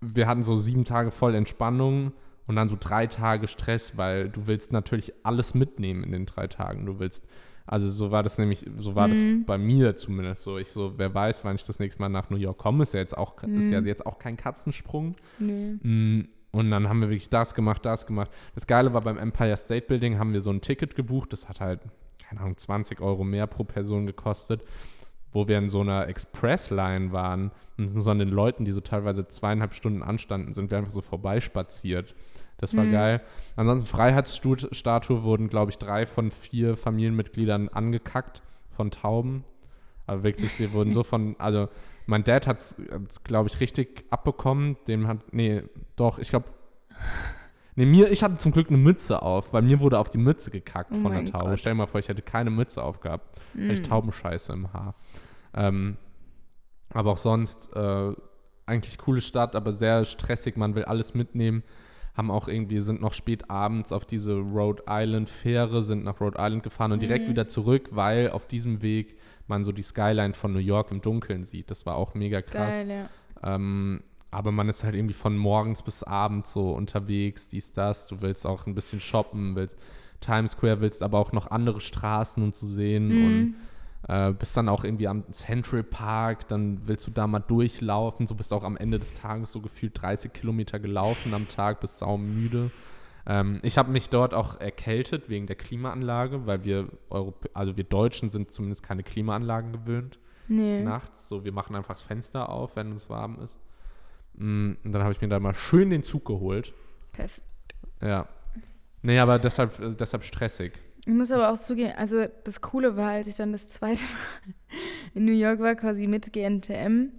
[0.00, 2.12] wir hatten so sieben Tage voll Entspannung
[2.46, 6.46] und dann so drei Tage Stress, weil du willst natürlich alles mitnehmen in den drei
[6.46, 6.86] Tagen.
[6.86, 7.26] Du willst
[7.66, 9.12] also so war das nämlich, so war Mhm.
[9.12, 10.58] das bei mir zumindest so.
[10.58, 13.00] Ich so, wer weiß, wann ich das nächste Mal nach New York komme, ist ja
[13.00, 13.86] jetzt auch, ist ja Mhm.
[13.86, 15.16] jetzt auch kein Katzensprung.
[15.38, 15.78] Nö.
[15.82, 18.30] Mm, Und dann haben wir wirklich das gemacht, das gemacht.
[18.54, 21.60] Das Geile war beim Empire State Building haben wir so ein Ticket gebucht, das hat
[21.60, 21.80] halt,
[22.28, 24.62] keine Ahnung, 20 Euro mehr pro Person gekostet,
[25.34, 29.28] wo wir in so einer Express-Line waren und so an den Leuten, die so teilweise
[29.28, 32.14] zweieinhalb Stunden anstanden, sind wir einfach so vorbeispaziert.
[32.56, 32.92] Das war Mhm.
[32.92, 33.20] geil.
[33.56, 39.44] Ansonsten Freiheitsstatue wurden, glaube ich, drei von vier Familienmitgliedern angekackt von Tauben.
[40.06, 41.68] Aber wirklich, wir wurden so von, also
[42.06, 42.74] mein Dad hat es,
[43.24, 44.76] glaube ich, richtig abbekommen.
[44.86, 45.62] Dem hat, nee,
[45.96, 46.46] doch, ich glaube,
[47.74, 50.50] nee, mir, ich hatte zum Glück eine Mütze auf, weil mir wurde auf die Mütze
[50.50, 51.46] gekackt Oh von der Taube.
[51.50, 51.58] Gott.
[51.60, 53.40] Stell dir mal vor, ich hätte keine Mütze aufgehabt.
[53.56, 53.84] Hätte ich Mm.
[53.84, 54.94] Taubenscheiße im Haar.
[55.54, 55.96] Ähm,
[56.90, 58.12] aber auch sonst äh,
[58.66, 60.56] eigentlich coole Stadt, aber sehr stressig.
[60.56, 61.62] Man will alles mitnehmen.
[62.16, 66.38] Haben auch irgendwie, sind noch spät abends auf diese Rhode Island Fähre, sind nach Rhode
[66.38, 67.30] Island gefahren und direkt Mhm.
[67.32, 69.16] wieder zurück, weil auf diesem Weg
[69.48, 71.70] man so die Skyline von New York im Dunkeln sieht.
[71.70, 72.86] Das war auch mega krass.
[72.86, 73.54] Geil, ja.
[73.54, 78.06] Ähm, aber man ist halt irgendwie von morgens bis abends so unterwegs, dies, das.
[78.06, 79.76] Du willst auch ein bisschen shoppen, willst
[80.20, 83.54] Times Square, willst aber auch noch andere Straßen und zu sehen und Mhm.
[84.08, 88.34] Äh, bist dann auch irgendwie am Central Park, dann willst du da mal durchlaufen, so
[88.34, 92.70] bist auch am Ende des Tages so gefühlt 30 Kilometer gelaufen am Tag, bist saumüde.
[93.26, 97.84] Ähm, ich habe mich dort auch erkältet wegen der Klimaanlage, weil wir Europä also wir
[97.84, 100.82] Deutschen sind zumindest keine Klimaanlagen gewöhnt Nee.
[100.82, 101.26] nachts.
[101.28, 103.56] So, wir machen einfach das Fenster auf, wenn es warm ist.
[104.34, 106.74] Mm, Und dann habe ich mir da mal schön den Zug geholt.
[107.12, 107.74] Perfekt.
[108.02, 108.28] Ja.
[109.02, 110.72] Nee, aber deshalb, äh, deshalb stressig.
[111.06, 114.54] Ich muss aber auch zugeben, also das Coole war, als ich dann das zweite Mal
[115.14, 117.10] in New York war, quasi mit GNTM.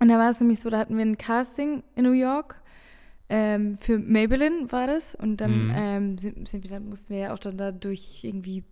[0.00, 2.60] Und da war es nämlich so, da hatten wir ein Casting in New York.
[3.28, 5.14] Ähm, für Maybelline war das.
[5.14, 5.72] Und dann Mhm.
[5.74, 8.64] ähm, sind, sind wir, dann mussten wir ja auch dann da durch irgendwie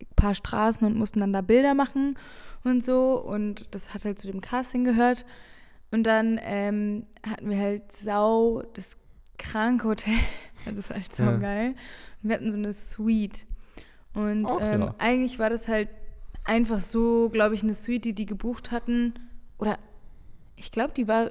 [0.00, 2.16] ein paar Straßen und mussten dann da Bilder machen
[2.64, 3.22] und so.
[3.22, 5.24] Und das hat halt zu dem Casting gehört.
[5.92, 8.96] Und dann ähm, hatten wir halt sau das
[9.38, 10.14] kranke Hotel.
[10.64, 11.36] Also das war halt so Ja.
[11.38, 11.74] geil.
[12.22, 13.46] Und wir hatten so eine Suite.
[14.14, 14.94] Und Ach ähm, ja.
[14.98, 15.88] eigentlich war das halt
[16.44, 19.14] einfach so, glaube ich, eine Suite, die die gebucht hatten.
[19.58, 19.78] Oder
[20.56, 21.30] ich glaube, die war,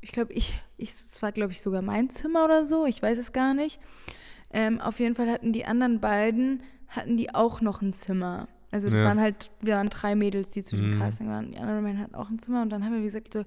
[0.00, 2.86] ich glaube, ich, ich, es war, glaube ich, sogar mein Zimmer oder so.
[2.86, 3.80] Ich weiß es gar nicht.
[4.52, 8.48] Ähm, auf jeden Fall hatten die anderen beiden, hatten die auch noch ein Zimmer.
[8.72, 9.04] Also das Ja.
[9.06, 10.98] waren halt, wir waren drei Mädels, die zu dem Mhm.
[11.00, 11.50] Casting waren.
[11.52, 13.44] Die anderen beiden hatten auch ein Zimmer und dann haben wir, wie gesagt, so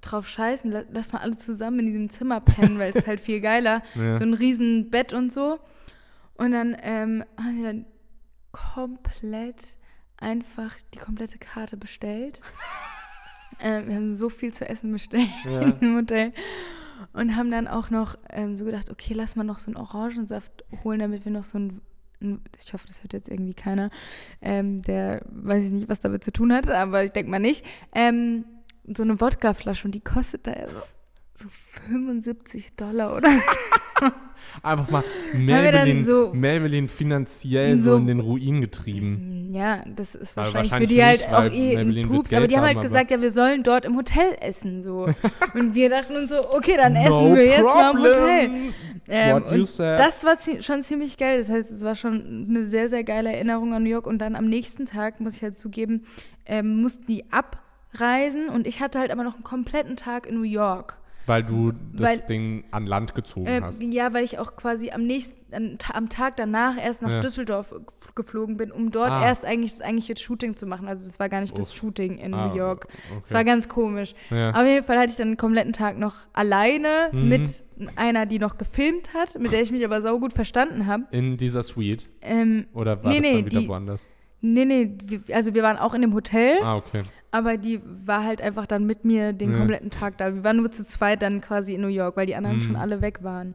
[0.00, 3.20] drauf scheißen, la- lass mal alle zusammen in diesem Zimmer pennen, weil es ist halt
[3.20, 3.82] viel geiler.
[3.94, 4.16] Ja.
[4.16, 5.58] So ein riesen Bett und so.
[6.40, 7.84] Und dann ähm, haben wir dann
[8.52, 9.76] komplett
[10.16, 12.40] einfach die komplette Karte bestellt.
[13.60, 15.60] ähm, wir haben so viel zu essen bestellt Ja.
[15.62, 16.32] in diesem Hotel.
[17.12, 20.64] Und haben dann auch noch ähm, so gedacht, okay, lass mal noch so einen Orangensaft
[20.84, 21.80] holen, damit wir noch so ein
[22.22, 23.88] ein- ich hoffe, das hört jetzt irgendwie keiner,
[24.42, 27.64] ähm, der weiß ich nicht, was damit zu tun hat, aber ich denke mal nicht.
[27.94, 28.44] Ähm,
[28.94, 30.82] so eine Wodkaflasche und die kostet da ja so,
[31.40, 33.28] so 75 Dollar oder
[34.62, 39.50] Einfach mal Melvelin, so- Melvelin finanziell so, so- in den Ruin getrieben.
[39.52, 42.56] Ja, das ist wahrscheinlich, wahrscheinlich für die halt auch eh Maybelline ein Pups, aber die
[42.56, 45.08] haben halt haben, gesagt, ja, wir sollen dort im Hotel essen so.
[45.54, 47.98] und wir dachten uns so, okay, dann essen No wir jetzt mal im.
[48.02, 48.50] Hotel.
[49.08, 51.38] Ähm, und das war zie schon ziemlich geil.
[51.38, 54.06] Das heißt, es war schon eine sehr, sehr geile Erinnerung an New York.
[54.06, 56.04] Und dann am nächsten Tag, muss ich halt zugeben,
[56.46, 60.42] ähm, mussten die abreisen und ich hatte halt aber noch einen kompletten Tag in New
[60.42, 60.96] York.
[61.30, 63.82] Weil du das Weil- Ding an Land gezogen Äh, hast.
[63.82, 67.20] ja, weil ich auch quasi am nächsten, am, Ta- am Tag danach erst nach Ja.
[67.20, 67.74] Düsseldorf
[68.14, 69.24] geflogen bin, um dort Ah.
[69.24, 70.88] erst eigentlich das eigentliche Shooting zu machen.
[70.88, 71.76] Also das war gar nicht das Uff.
[71.76, 72.86] Shooting in Ah, New York.
[73.10, 73.22] okay.
[73.24, 74.14] Es war ganz komisch.
[74.30, 74.50] ja.
[74.50, 77.28] Auf jeden Fall hatte ich dann einen kompletten Tag noch alleine Mhm.
[77.28, 77.62] mit
[77.96, 81.04] einer, die noch gefilmt hat, mit der ich mich aber saugut verstanden habe.
[81.12, 82.08] In dieser Suite?
[82.20, 84.00] Ähm, Oder war Nee, das nee, wieder die- woanders?
[84.40, 87.02] Nee, nee, wir, also wir waren auch in dem Hotel, Ah, okay.
[87.30, 89.58] aber die war halt einfach dann mit mir den Ja.
[89.58, 90.34] kompletten Tag da.
[90.34, 92.62] Wir waren nur zu zweit dann quasi in New York, weil die anderen Mhm.
[92.62, 93.54] schon alle weg waren.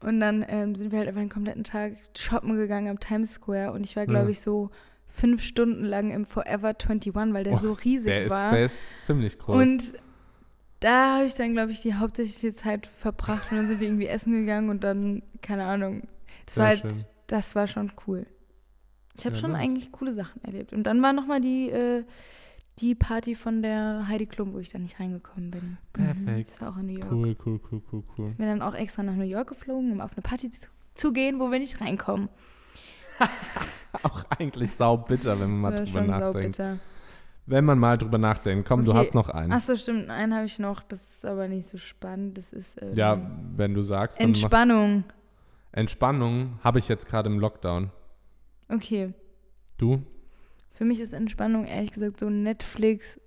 [0.00, 3.72] Und dann ähm, sind wir halt einfach den kompletten Tag shoppen gegangen am Times Square
[3.72, 4.30] und ich war, glaube Ja.
[4.30, 4.70] ich, so
[5.08, 8.50] fünf Stunden lang im Forever 21, weil der Oh, so riesig Der ist, war.
[8.52, 9.56] der ist ziemlich groß.
[9.56, 9.94] Und
[10.80, 14.06] da habe ich dann, glaube ich, die hauptsächliche Zeit verbracht und dann sind wir irgendwie
[14.06, 16.02] essen gegangen und dann, keine Ahnung.
[16.46, 17.04] Das Sehr war halt, schön.
[17.26, 18.26] das war schon cool.
[19.18, 20.72] Ich habe Ja, schon eigentlich coole Sachen erlebt.
[20.72, 22.04] Und dann war nochmal die, äh,
[22.78, 25.78] die Party von der Heidi Klum, wo ich dann nicht reingekommen bin.
[25.92, 26.52] Perfekt.
[26.52, 27.12] Das war auch in New York.
[27.12, 28.28] cool, cool, cool, cool, cool.
[28.30, 31.12] Ich bin dann auch extra nach New York geflogen, um auf eine Party zu, zu
[31.12, 32.28] gehen, wo wir nicht reinkommen.
[34.02, 36.56] Auch eigentlich saubitter, wenn man mal drüber schon nachdenkt.
[36.56, 36.78] saubitter.
[37.44, 38.66] Wenn man mal drüber nachdenkt.
[38.66, 39.00] Komm, du Okay.
[39.00, 39.52] hast noch einen.
[39.52, 40.08] Achso, stimmt.
[40.10, 40.80] Einen habe ich noch.
[40.80, 42.38] Das ist aber nicht so spannend.
[42.38, 43.20] Das ist ähm, Ja,
[43.56, 45.04] wenn du sagst, Entspannung.
[45.72, 47.90] Entspannung habe ich jetzt gerade im Lockdown.
[48.72, 49.12] Okay.
[49.78, 50.02] Du?
[50.70, 53.20] Für mich ist Entspannung ehrlich gesagt so Netflix,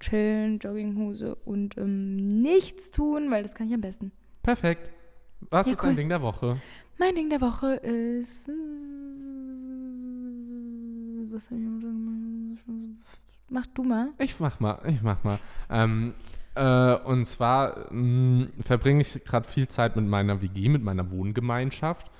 [0.00, 4.12] chillen, Jogginghose und ähm, nichts tun, weil das kann ich am besten.
[4.42, 4.90] Perfekt.
[5.50, 5.88] Was Ja, ist cool.
[5.88, 6.58] dein Ding der Woche?
[6.98, 8.48] Mein Ding der Woche ist.
[11.30, 13.18] Was habe ich gemacht?
[13.50, 14.08] Mach du mal.
[14.18, 15.38] Ich mach mal, ich mach mal.
[15.70, 16.14] Ähm,
[16.54, 22.10] äh, und zwar mh, verbringe ich gerade viel Zeit mit meiner WG, mit meiner Wohngemeinschaft.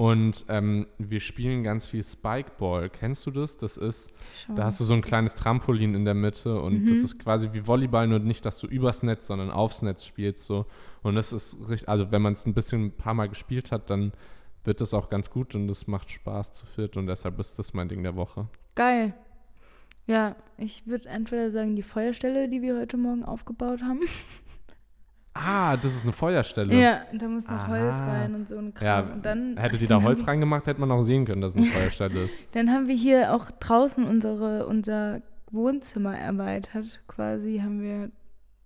[0.00, 2.88] Und ähm, wir spielen ganz viel Spikeball.
[2.88, 3.58] Kennst du das?
[3.58, 4.08] Das ist,
[4.46, 4.54] Schau.
[4.54, 7.04] da hast du so ein kleines Trampolin in der Mitte und das Mhm.
[7.04, 10.44] ist quasi wie Volleyball, nur nicht, dass du übers Netz, sondern aufs Netz spielst.
[10.44, 10.64] So.
[11.02, 13.90] Und das ist richtig, also wenn man es ein bisschen ein paar Mal gespielt hat,
[13.90, 14.12] dann
[14.64, 17.74] wird das auch ganz gut und es macht Spaß zu viert und deshalb ist das
[17.74, 18.46] mein Ding der Woche.
[18.76, 19.12] Geil.
[20.06, 24.00] Ja, ich würde entweder sagen, die Feuerstelle, die wir heute Morgen aufgebaut haben.
[25.32, 26.74] Ah, das ist eine Feuerstelle.
[26.74, 28.12] Ja, und da muss noch Holz Aha.
[28.12, 28.86] rein und so ein Kram.
[29.08, 31.52] Ja, und dann, Hätte die dann da Holz reingemacht, hätte man auch sehen können, dass
[31.52, 32.34] es eine Feuerstelle ist.
[32.52, 35.22] Dann haben wir hier auch draußen unsere, unser
[35.52, 37.00] Wohnzimmer erweitert.
[37.06, 38.10] Quasi haben wir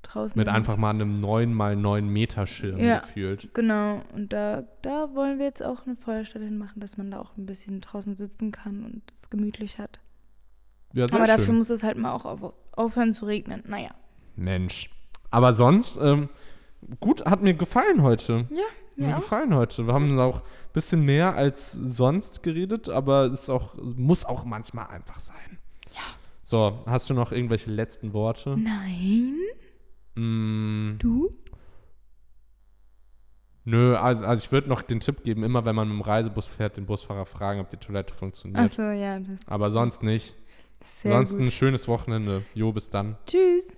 [0.02, 0.38] draußen.
[0.38, 3.00] Mit einfach mal einem 9 mal 9 Meter Schirm Ja.
[3.00, 3.52] gefühlt.
[3.54, 7.36] Genau, und da, da wollen wir jetzt auch eine Feuerstelle hinmachen, dass man da auch
[7.36, 10.00] ein bisschen draußen sitzen kann und es gemütlich hat.
[10.94, 11.56] Ja, sehr Aber dafür schön.
[11.56, 13.62] muss es halt mal auch auf, aufhören zu regnen.
[13.66, 13.90] Naja.
[14.36, 14.90] Mensch.
[15.30, 16.28] Aber sonst, ähm,
[17.00, 18.46] gut, hat mir gefallen heute.
[18.50, 18.62] Ja,
[18.96, 19.20] Mir mir auch.
[19.20, 19.86] gefallen heute.
[19.86, 24.86] Wir haben auch ein bisschen mehr als sonst geredet, aber es auch, muss auch manchmal
[24.88, 25.58] einfach sein.
[25.92, 26.00] Ja.
[26.42, 28.56] So, hast du noch irgendwelche letzten Worte?
[28.56, 29.34] Nein,
[30.16, 31.28] Mm, du?
[33.64, 36.46] nö, also, also ich würde noch den Tipp geben, immer wenn man mit dem Reisebus
[36.46, 38.60] fährt, den Busfahrer fragen, ob die Toilette funktioniert.
[38.60, 39.18] Achso, ja.
[39.18, 40.34] Das aber sonst nicht.
[40.82, 41.52] sehr Ansonsten ein gut.
[41.54, 42.42] schönes Wochenende.
[42.54, 43.16] Jo, bis dann.
[43.26, 43.72] Tschüss.